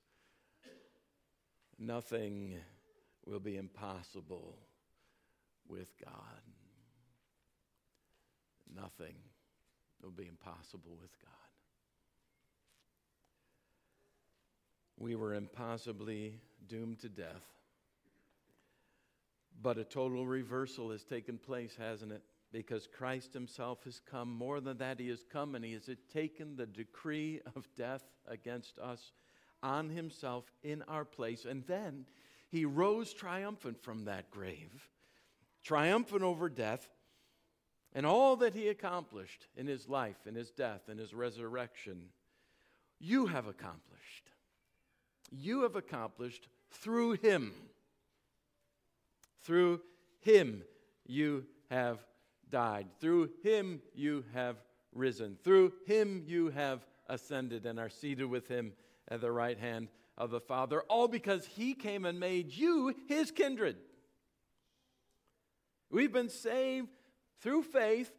Nothing 1.78 2.56
will 3.26 3.40
be 3.40 3.56
impossible 3.56 4.56
with 5.68 5.88
God. 6.04 6.42
Nothing 8.74 9.14
will 10.02 10.10
be 10.10 10.26
impossible 10.26 10.96
with 11.00 11.10
God. 11.20 11.30
We 14.98 15.16
were 15.16 15.34
impossibly 15.34 16.34
doomed 16.68 17.00
to 17.00 17.08
death. 17.08 17.46
But 19.62 19.78
a 19.78 19.84
total 19.84 20.26
reversal 20.26 20.90
has 20.90 21.04
taken 21.04 21.38
place, 21.38 21.74
hasn't 21.78 22.12
it? 22.12 22.22
Because 22.52 22.86
Christ 22.86 23.32
himself 23.32 23.84
has 23.84 24.00
come. 24.00 24.32
More 24.32 24.60
than 24.60 24.78
that, 24.78 24.98
he 24.98 25.08
has 25.08 25.24
come 25.30 25.54
and 25.54 25.64
he 25.64 25.72
has 25.72 25.88
taken 26.12 26.56
the 26.56 26.66
decree 26.66 27.40
of 27.54 27.68
death 27.76 28.04
against 28.26 28.78
us 28.78 29.12
on 29.62 29.90
himself 29.90 30.44
in 30.62 30.82
our 30.82 31.04
place. 31.04 31.44
And 31.44 31.64
then 31.66 32.06
he 32.50 32.64
rose 32.64 33.12
triumphant 33.12 33.82
from 33.82 34.04
that 34.06 34.30
grave, 34.30 34.88
triumphant 35.62 36.22
over 36.22 36.48
death 36.48 36.88
and 37.92 38.06
all 38.06 38.36
that 38.36 38.54
he 38.54 38.68
accomplished 38.68 39.46
in 39.56 39.66
his 39.66 39.88
life, 39.88 40.26
in 40.26 40.34
his 40.34 40.50
death, 40.50 40.82
in 40.88 40.98
his 40.98 41.12
resurrection. 41.12 42.06
You 43.00 43.26
have 43.26 43.46
accomplished. 43.46 44.30
You 45.30 45.62
have 45.62 45.76
accomplished 45.76 46.48
through 46.70 47.12
him. 47.12 47.52
Through 49.42 49.80
him, 50.20 50.62
you 51.06 51.46
have 51.70 51.98
died. 52.50 52.88
Through 53.00 53.30
him 53.42 53.80
you 53.94 54.24
have 54.34 54.56
risen. 54.92 55.36
Through 55.42 55.72
him 55.86 56.24
you 56.26 56.50
have 56.50 56.84
ascended 57.08 57.66
and 57.66 57.78
are 57.78 57.88
seated 57.88 58.26
with 58.26 58.48
him 58.48 58.72
at 59.08 59.20
the 59.20 59.32
right 59.32 59.58
hand 59.58 59.88
of 60.16 60.30
the 60.30 60.40
Father, 60.40 60.82
all 60.82 61.08
because 61.08 61.46
he 61.46 61.74
came 61.74 62.04
and 62.04 62.20
made 62.20 62.52
you 62.52 62.94
his 63.08 63.30
kindred. 63.30 63.76
We've 65.90 66.12
been 66.12 66.28
saved 66.28 66.88
through 67.40 67.62
faith 67.62 68.12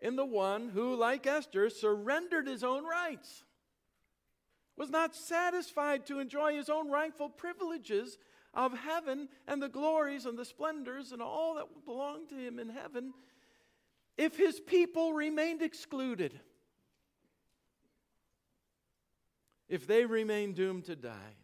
in 0.00 0.16
the 0.16 0.24
one 0.24 0.68
who, 0.68 0.94
like 0.94 1.26
Esther, 1.26 1.68
surrendered 1.68 2.46
his 2.46 2.62
own 2.62 2.84
rights, 2.84 3.44
was 4.76 4.90
not 4.90 5.14
satisfied 5.14 6.06
to 6.06 6.20
enjoy 6.20 6.54
his 6.54 6.70
own 6.70 6.88
rightful 6.88 7.28
privileges 7.28 8.16
of 8.54 8.78
heaven 8.78 9.28
and 9.46 9.60
the 9.60 9.68
glories 9.68 10.24
and 10.24 10.38
the 10.38 10.44
splendors 10.44 11.12
and 11.12 11.20
all 11.20 11.56
that 11.56 11.84
belonged 11.84 12.28
to 12.28 12.36
him 12.36 12.58
in 12.58 12.68
heaven 12.70 13.12
if 14.18 14.36
his 14.36 14.58
people 14.58 15.12
remained 15.12 15.62
excluded, 15.62 16.38
if 19.68 19.86
they 19.86 20.04
remain 20.04 20.52
doomed 20.52 20.84
to 20.86 20.96
die. 20.96 21.36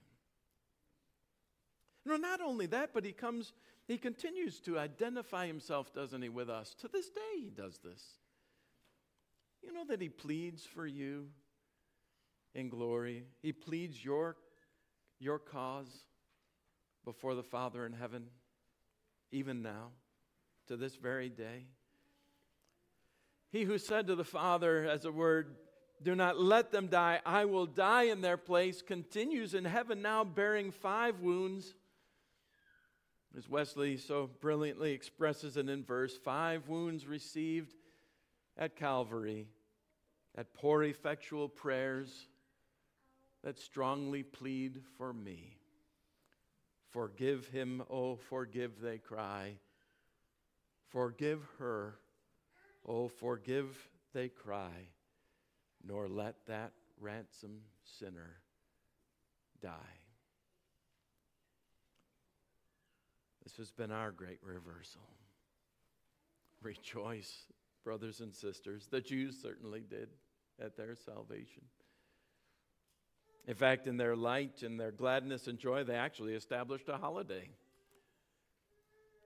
No, 2.04 2.16
not 2.16 2.40
only 2.40 2.66
that, 2.66 2.90
but 2.92 3.04
he 3.04 3.12
comes, 3.12 3.52
he 3.86 3.96
continues 3.96 4.60
to 4.60 4.78
identify 4.78 5.46
himself, 5.46 5.94
doesn't 5.94 6.20
he, 6.20 6.28
with 6.28 6.50
us? 6.50 6.74
To 6.80 6.88
this 6.88 7.08
day, 7.08 7.40
he 7.40 7.50
does 7.50 7.78
this. 7.78 8.02
You 9.62 9.72
know 9.72 9.84
that 9.88 10.02
he 10.02 10.08
pleads 10.08 10.64
for 10.64 10.86
you 10.86 11.28
in 12.54 12.68
glory, 12.68 13.24
he 13.40 13.52
pleads 13.52 14.04
your, 14.04 14.36
your 15.18 15.38
cause 15.38 16.04
before 17.04 17.34
the 17.34 17.42
Father 17.42 17.84
in 17.84 17.92
heaven, 17.92 18.26
even 19.32 19.62
now, 19.62 19.88
to 20.68 20.76
this 20.76 20.94
very 20.96 21.28
day. 21.28 21.66
He 23.54 23.62
who 23.62 23.78
said 23.78 24.08
to 24.08 24.16
the 24.16 24.24
Father, 24.24 24.84
as 24.84 25.04
a 25.04 25.12
word, 25.12 25.54
Do 26.02 26.16
not 26.16 26.40
let 26.40 26.72
them 26.72 26.88
die, 26.88 27.20
I 27.24 27.44
will 27.44 27.66
die 27.66 28.06
in 28.06 28.20
their 28.20 28.36
place, 28.36 28.82
continues 28.82 29.54
in 29.54 29.64
heaven 29.64 30.02
now 30.02 30.24
bearing 30.24 30.72
five 30.72 31.20
wounds. 31.20 31.72
As 33.38 33.48
Wesley 33.48 33.96
so 33.96 34.28
brilliantly 34.40 34.90
expresses 34.90 35.56
it 35.56 35.68
in 35.68 35.84
verse, 35.84 36.16
five 36.16 36.68
wounds 36.68 37.06
received 37.06 37.74
at 38.58 38.74
Calvary, 38.74 39.46
at 40.36 40.52
pour 40.52 40.82
effectual 40.82 41.48
prayers 41.48 42.26
that 43.44 43.60
strongly 43.60 44.24
plead 44.24 44.82
for 44.98 45.12
me. 45.12 45.58
Forgive 46.90 47.46
him, 47.46 47.84
oh, 47.88 48.16
forgive, 48.16 48.80
they 48.80 48.98
cry. 48.98 49.58
Forgive 50.88 51.40
her 51.60 52.00
Oh, 52.86 53.08
forgive, 53.08 53.76
they 54.12 54.28
cry, 54.28 54.88
nor 55.86 56.08
let 56.08 56.36
that 56.46 56.72
ransom 57.00 57.60
sinner 57.98 58.36
die. 59.62 59.72
This 63.42 63.56
has 63.56 63.70
been 63.70 63.90
our 63.90 64.10
great 64.10 64.38
reversal. 64.42 65.02
Rejoice, 66.62 67.44
brothers 67.84 68.20
and 68.20 68.34
sisters. 68.34 68.86
The 68.90 69.00
Jews 69.00 69.38
certainly 69.40 69.84
did 69.88 70.08
at 70.60 70.76
their 70.76 70.94
salvation. 70.94 71.62
In 73.46 73.54
fact, 73.54 73.86
in 73.86 73.98
their 73.98 74.16
light 74.16 74.62
and 74.62 74.80
their 74.80 74.90
gladness 74.90 75.46
and 75.46 75.58
joy, 75.58 75.84
they 75.84 75.94
actually 75.94 76.34
established 76.34 76.88
a 76.88 76.96
holiday. 76.96 77.50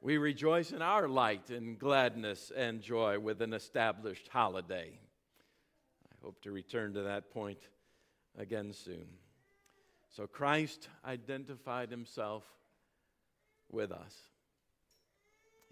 We 0.00 0.16
rejoice 0.18 0.70
in 0.70 0.80
our 0.80 1.08
light 1.08 1.50
and 1.50 1.78
gladness 1.78 2.52
and 2.54 2.80
joy 2.80 3.18
with 3.18 3.42
an 3.42 3.52
established 3.52 4.28
holiday. 4.28 4.92
I 6.12 6.24
hope 6.24 6.40
to 6.42 6.52
return 6.52 6.94
to 6.94 7.02
that 7.02 7.32
point 7.32 7.58
again 8.36 8.72
soon. 8.72 9.06
So 10.08 10.26
Christ 10.26 10.88
identified 11.04 11.90
himself 11.90 12.44
with 13.70 13.90
us. 13.90 14.14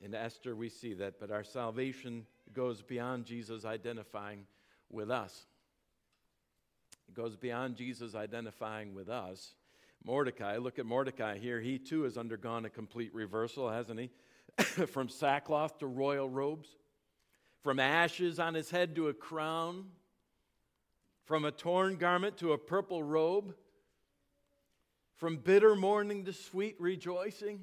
In 0.03 0.15
Esther, 0.15 0.55
we 0.55 0.69
see 0.69 0.93
that, 0.95 1.19
but 1.21 1.31
our 1.31 1.45
salvation 1.45 2.27
goes 2.53 2.83
beyond 2.83 3.25
Jesus 3.25 3.65
identifying 3.65 4.47
with 4.91 5.11
us. 5.11 5.47
It 7.09 7.15
goes 7.15 7.37
beyond 7.37 7.77
Jesus 7.77 8.15
identifying 8.15 8.93
with 8.93 9.09
us 9.09 9.55
Mordecai, 10.05 10.59
look 10.59 10.79
at 10.79 10.87
Mordecai 10.87 11.39
here. 11.39 11.61
He 11.61 11.79
too 11.79 12.03
has 12.03 12.17
undergone 12.17 12.65
a 12.65 12.71
complete 12.71 13.15
reversal, 13.15 13.71
hasn't 13.71 14.01
he? 14.01 14.11
From 14.87 15.09
sackcloth 15.09 15.79
to 15.79 15.87
royal 15.87 16.29
robes, 16.29 16.69
from 17.63 17.81
ashes 17.81 18.39
on 18.39 18.55
his 18.55 18.71
head 18.71 18.95
to 18.95 19.09
a 19.09 19.15
crown, 19.15 19.87
from 21.25 21.45
a 21.45 21.51
torn 21.51 21.97
garment 21.97 22.37
to 22.39 22.53
a 22.53 22.59
purple 22.59 23.03
robe, 23.03 23.55
from 25.17 25.37
bitter 25.39 25.75
mourning 25.75 26.25
to 26.25 26.33
sweet 26.33 26.77
rejoicing. 26.79 27.61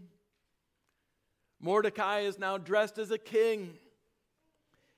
Mordecai 1.61 2.21
is 2.21 2.37
now 2.37 2.57
dressed 2.57 2.97
as 2.97 3.11
a 3.11 3.17
king. 3.17 3.75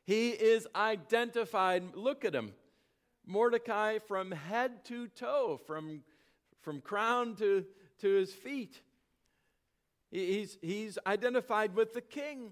He 0.03 0.29
is 0.29 0.67
identified. 0.75 1.95
Look 1.95 2.25
at 2.25 2.33
him. 2.33 2.53
Mordecai 3.27 3.99
from 3.99 4.31
head 4.31 4.85
to 4.85 5.07
toe, 5.09 5.59
from, 5.65 6.01
from 6.65 6.81
crown 6.81 7.35
to, 7.35 7.63
to 7.99 8.13
his 8.15 8.33
feet. 8.33 8.81
He's, 10.11 10.57
he's 10.63 10.97
identified 11.05 11.75
with 11.75 11.93
the 11.93 12.01
king. 12.01 12.49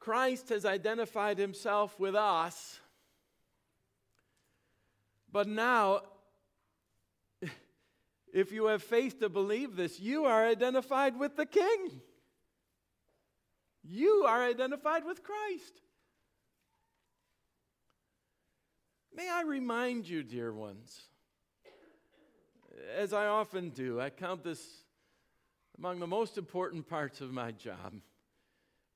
Christ 0.00 0.48
has 0.48 0.64
identified 0.64 1.38
himself 1.38 1.98
with 2.00 2.16
us. 2.16 2.80
But 5.30 5.46
now, 5.46 6.00
if 8.34 8.50
you 8.50 8.66
have 8.66 8.82
faith 8.82 9.20
to 9.20 9.28
believe 9.28 9.76
this, 9.76 10.00
you 10.00 10.24
are 10.24 10.44
identified 10.44 11.16
with 11.16 11.36
the 11.36 11.46
king. 11.46 12.00
You 13.84 14.24
are 14.26 14.42
identified 14.42 15.04
with 15.04 15.22
Christ. 15.22 15.80
May 19.20 19.28
I 19.28 19.42
remind 19.42 20.08
you, 20.08 20.22
dear 20.22 20.50
ones, 20.50 20.98
as 22.96 23.12
I 23.12 23.26
often 23.26 23.68
do, 23.68 24.00
I 24.00 24.08
count 24.08 24.42
this 24.42 24.66
among 25.76 26.00
the 26.00 26.06
most 26.06 26.38
important 26.38 26.88
parts 26.88 27.20
of 27.20 27.30
my 27.30 27.52
job, 27.52 27.92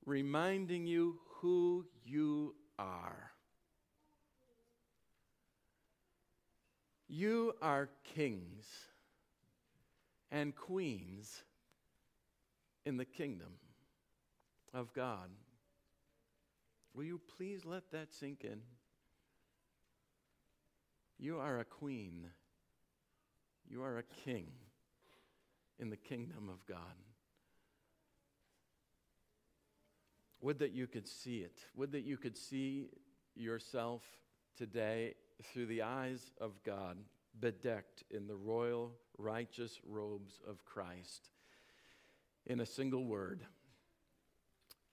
reminding 0.03 0.87
you 0.87 1.19
who 1.27 1.85
you 2.03 2.55
are. 2.79 3.33
You 7.07 7.53
are 7.61 7.91
kings 8.15 8.65
and 10.31 10.55
queens 10.55 11.43
in 12.83 12.97
the 12.97 13.05
kingdom 13.05 13.53
of 14.73 14.91
God. 14.93 15.29
Will 16.95 17.03
you 17.03 17.21
please 17.37 17.63
let 17.63 17.91
that 17.91 18.11
sink 18.11 18.43
in? 18.43 18.61
You 21.17 21.39
are 21.39 21.59
a 21.59 21.65
queen. 21.65 22.27
You 23.67 23.83
are 23.83 23.97
a 23.97 24.03
king 24.03 24.47
in 25.79 25.89
the 25.89 25.97
kingdom 25.97 26.49
of 26.49 26.65
God. 26.65 26.77
Would 30.41 30.59
that 30.59 30.73
you 30.73 30.87
could 30.87 31.07
see 31.07 31.37
it. 31.37 31.65
Would 31.75 31.91
that 31.93 32.03
you 32.03 32.17
could 32.17 32.37
see 32.37 32.89
yourself 33.35 34.03
today 34.55 35.15
through 35.43 35.65
the 35.65 35.81
eyes 35.81 36.31
of 36.39 36.61
God, 36.63 36.97
bedecked 37.39 38.03
in 38.09 38.27
the 38.27 38.35
royal, 38.35 38.93
righteous 39.17 39.79
robes 39.85 40.39
of 40.47 40.63
Christ. 40.65 41.29
In 42.45 42.59
a 42.59 42.65
single 42.65 43.05
word, 43.05 43.45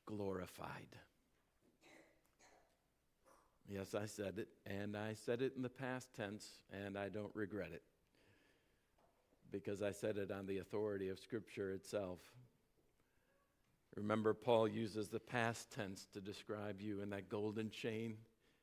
glorified. 0.07 0.97
Yes, 3.69 3.95
I 3.95 4.07
said 4.07 4.39
it, 4.39 4.49
and 4.67 4.97
I 4.97 5.15
said 5.15 5.41
it 5.41 5.55
in 5.57 5.63
the 5.63 5.69
past 5.69 6.09
tense, 6.15 6.47
and 6.73 6.99
I 6.99 7.09
don't 7.09 7.35
regret 7.35 7.71
it 7.73 7.83
because 9.51 9.83
I 9.83 9.93
said 9.93 10.17
it 10.17 10.31
on 10.31 10.47
the 10.47 10.59
authority 10.59 11.09
of 11.11 11.19
Scripture 11.19 11.73
itself. 11.73 12.19
Remember, 13.95 14.33
Paul 14.33 14.67
uses 14.67 15.09
the 15.09 15.21
past 15.21 15.71
tense 15.71 16.07
to 16.15 16.21
describe 16.21 16.81
you 16.81 17.03
in 17.03 17.11
that 17.11 17.29
golden 17.29 17.71
chain 17.71 18.17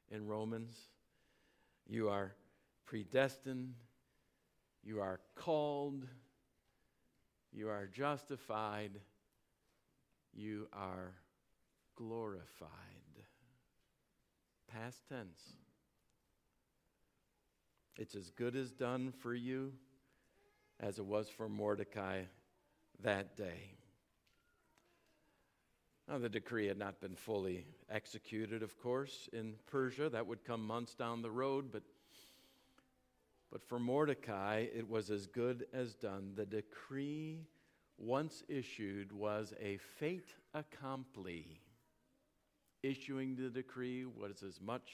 in 0.10 0.26
Romans. 0.26 0.76
You 1.88 2.10
are 2.10 2.34
predestined, 2.86 3.76
you 4.84 5.00
are 5.00 5.20
called, 5.36 6.08
you 7.54 7.70
are 7.70 7.86
justified, 7.86 9.00
you 10.34 10.68
are 10.74 11.14
glorified. 11.96 12.70
Past 14.74 15.02
tense. 15.10 15.42
It's 17.98 18.16
as 18.16 18.30
good 18.30 18.56
as 18.56 18.72
done 18.72 19.12
for 19.12 19.34
you 19.34 19.74
as 20.80 21.00
it 21.00 21.06
was 21.06 21.28
for 21.28 21.50
Mordecai 21.50 22.22
that 23.02 23.36
day. 23.36 23.74
Now, 26.08 26.18
the 26.18 26.30
decree 26.30 26.68
had 26.68 26.78
not 26.78 27.02
been 27.02 27.16
fully 27.16 27.66
executed, 27.90 28.64
of 28.64 28.80
course, 28.80 29.30
in 29.34 29.56
Persia. 29.68 30.10
That 30.10 30.26
would 30.26 30.44
come 30.44 30.66
months 30.66 30.96
down 30.96 31.22
the 31.22 31.30
road, 31.30 31.72
but, 31.72 31.84
but 33.52 33.64
for 33.64 33.80
Mordecai, 33.80 34.66
it 34.74 34.90
was 34.90 35.12
as 35.12 35.28
good 35.28 35.66
as 35.74 35.94
done. 35.94 36.32
The 36.36 36.46
decree, 36.46 37.46
once 37.98 38.44
issued, 38.48 39.12
was 39.12 39.54
a 39.62 39.78
fait 40.00 40.26
accompli. 40.54 41.60
Issuing 42.82 43.36
the 43.36 43.50
decree 43.50 44.06
was 44.06 44.42
as 44.42 44.62
much 44.62 44.90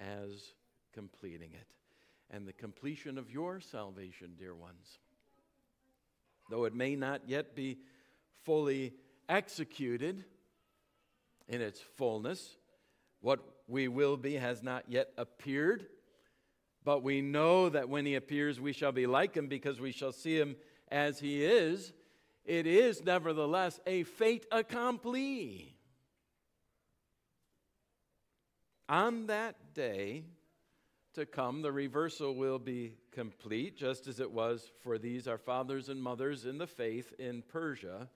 as 0.00 0.54
completing 0.92 1.52
it. 1.52 1.66
And 2.30 2.46
the 2.46 2.52
completion 2.52 3.18
of 3.18 3.30
your 3.30 3.60
salvation, 3.60 4.32
dear 4.38 4.54
ones, 4.54 4.98
though 6.50 6.64
it 6.64 6.74
may 6.74 6.96
not 6.96 7.22
yet 7.28 7.54
be 7.54 7.78
fully 8.44 8.94
executed 9.28 10.24
in 11.48 11.60
its 11.60 11.80
fullness, 11.96 12.56
what 13.20 13.40
we 13.68 13.86
will 13.88 14.16
be 14.16 14.34
has 14.34 14.62
not 14.62 14.84
yet 14.88 15.10
appeared. 15.16 15.86
But 16.84 17.02
we 17.02 17.20
know 17.20 17.68
that 17.68 17.88
when 17.88 18.06
he 18.06 18.14
appears, 18.14 18.60
we 18.60 18.72
shall 18.72 18.92
be 18.92 19.06
like 19.06 19.34
him 19.34 19.48
because 19.48 19.80
we 19.80 19.92
shall 19.92 20.12
see 20.12 20.36
him 20.36 20.56
as 20.88 21.18
he 21.18 21.44
is. 21.44 21.92
It 22.44 22.66
is 22.66 23.04
nevertheless 23.04 23.80
a 23.86 24.04
fait 24.04 24.46
accompli. 24.52 25.75
On 28.88 29.26
that 29.26 29.74
day 29.74 30.24
to 31.14 31.26
come, 31.26 31.62
the 31.62 31.72
reversal 31.72 32.34
will 32.34 32.58
be 32.58 32.94
complete, 33.10 33.76
just 33.76 34.06
as 34.06 34.20
it 34.20 34.30
was 34.30 34.70
for 34.82 34.98
these, 34.98 35.26
our 35.26 35.38
fathers 35.38 35.88
and 35.88 36.00
mothers 36.00 36.44
in 36.46 36.58
the 36.58 36.66
faith 36.66 37.12
in 37.18 37.42
Persia. 37.42 38.08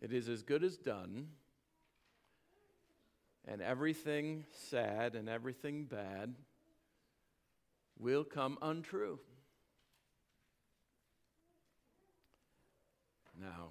It 0.00 0.12
is 0.12 0.28
as 0.28 0.42
good 0.42 0.64
as 0.64 0.78
done, 0.78 1.28
and 3.46 3.60
everything 3.60 4.44
sad 4.52 5.14
and 5.14 5.28
everything 5.28 5.84
bad 5.84 6.34
will 7.98 8.24
come 8.24 8.56
untrue. 8.62 9.18
Now, 13.38 13.70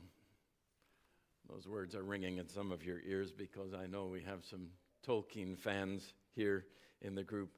those 1.49 1.67
words 1.67 1.95
are 1.95 2.03
ringing 2.03 2.37
in 2.37 2.47
some 2.47 2.71
of 2.71 2.83
your 2.83 2.99
ears 3.07 3.31
because 3.31 3.73
I 3.73 3.87
know 3.87 4.05
we 4.05 4.21
have 4.21 4.45
some 4.45 4.67
Tolkien 5.05 5.57
fans 5.57 6.13
here 6.35 6.65
in 7.01 7.15
the 7.15 7.23
group 7.23 7.49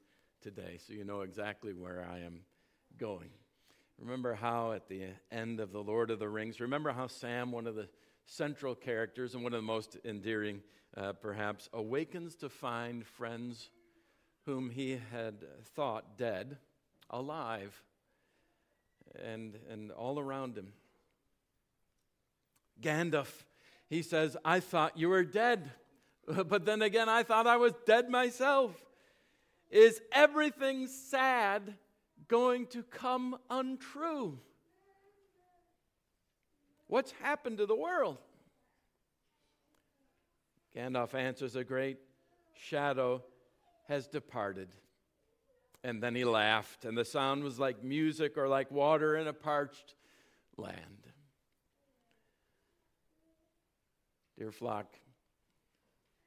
today, 0.42 0.78
so 0.78 0.94
you 0.94 1.04
know 1.04 1.22
exactly 1.22 1.74
where 1.74 2.08
I 2.10 2.20
am 2.20 2.42
going. 2.98 3.30
Remember 4.00 4.34
how 4.34 4.72
at 4.72 4.88
the 4.88 5.04
end 5.32 5.60
of 5.60 5.72
The 5.72 5.84
Lord 5.84 6.10
of 6.10 6.20
the 6.20 6.30
Rings, 6.30 6.60
remember 6.60 6.92
how 6.92 7.08
Sam, 7.08 7.52
one 7.52 7.68
of 7.68 7.76
the 7.76 7.90
central 8.26 8.76
characters 8.76 9.36
and 9.36 9.44
one 9.44 9.54
of 9.54 9.62
the 9.62 9.68
most 9.68 9.98
endearing, 10.06 10.62
uh, 10.96 11.14
perhaps, 11.14 11.70
awakens 11.74 12.36
to 12.36 12.50
find 12.50 13.06
friends 13.06 13.70
whom 14.46 14.70
he 14.70 15.00
had 15.12 15.44
thought 15.76 16.18
dead, 16.18 16.58
alive, 17.10 17.84
and, 19.22 19.58
and 19.70 19.92
all 19.92 20.18
around 20.18 20.58
him. 20.58 20.74
Gandalf, 22.82 23.44
he 23.92 24.04
says, 24.04 24.38
I 24.46 24.62
thought 24.62 24.98
you 24.98 25.10
were 25.10 25.26
dead, 25.26 25.70
but 26.48 26.66
then 26.66 26.82
again, 26.82 27.10
I 27.10 27.24
thought 27.24 27.46
I 27.46 27.58
was 27.58 27.74
dead 27.86 28.10
myself. 28.10 28.72
Is 29.70 30.02
everything 30.14 30.88
sad 30.88 31.76
going 32.30 32.68
to 32.68 32.84
come 32.84 33.38
untrue? 33.50 34.40
What's 36.88 37.12
happened 37.22 37.58
to 37.58 37.66
the 37.66 37.76
world? 37.76 38.18
Gandalf 40.74 41.14
answers, 41.14 41.58
A 41.58 41.66
great 41.66 41.98
shadow 42.56 43.22
has 43.90 44.08
departed. 44.08 44.70
And 45.84 46.02
then 46.02 46.16
he 46.16 46.24
laughed, 46.24 46.86
and 46.86 46.98
the 46.98 47.04
sound 47.04 47.44
was 47.44 47.60
like 47.60 47.84
music 47.84 48.38
or 48.38 48.48
like 48.48 48.72
water 48.72 49.18
in 49.18 49.28
a 49.28 49.34
parched 49.34 49.96
land. 50.56 51.11
Dear 54.42 54.52
flock, 54.52 54.96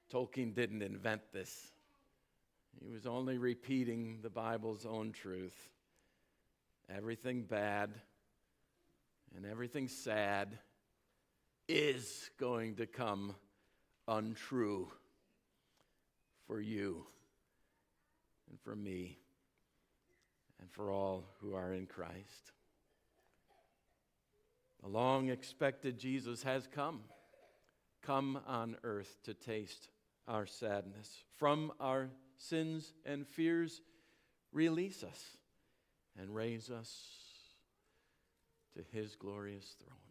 Tolkien 0.08 0.54
didn't 0.54 0.82
invent 0.82 1.20
this. 1.32 1.72
He 2.80 2.88
was 2.88 3.06
only 3.06 3.38
repeating 3.38 4.20
the 4.22 4.30
Bible's 4.30 4.86
own 4.86 5.10
truth. 5.10 5.68
Everything 6.88 7.42
bad 7.42 7.90
and 9.34 9.44
everything 9.44 9.88
sad 9.88 10.56
is 11.66 12.30
going 12.38 12.76
to 12.76 12.86
come 12.86 13.34
untrue 14.06 14.86
for 16.46 16.60
you 16.60 17.04
and 18.48 18.60
for 18.60 18.76
me 18.76 19.18
and 20.60 20.70
for 20.70 20.88
all 20.88 21.24
who 21.40 21.56
are 21.56 21.72
in 21.72 21.86
Christ. 21.86 22.52
The 24.84 24.88
long 24.88 25.30
expected 25.30 25.98
Jesus 25.98 26.44
has 26.44 26.68
come. 26.72 27.00
Come 28.06 28.38
on 28.46 28.76
earth 28.84 29.16
to 29.24 29.34
taste 29.34 29.88
our 30.28 30.46
sadness. 30.46 31.24
From 31.36 31.72
our 31.80 32.08
sins 32.36 32.92
and 33.04 33.26
fears, 33.26 33.80
release 34.52 35.02
us 35.02 35.22
and 36.18 36.34
raise 36.34 36.70
us 36.70 36.90
to 38.74 38.84
his 38.92 39.16
glorious 39.16 39.76
throne. 39.78 40.03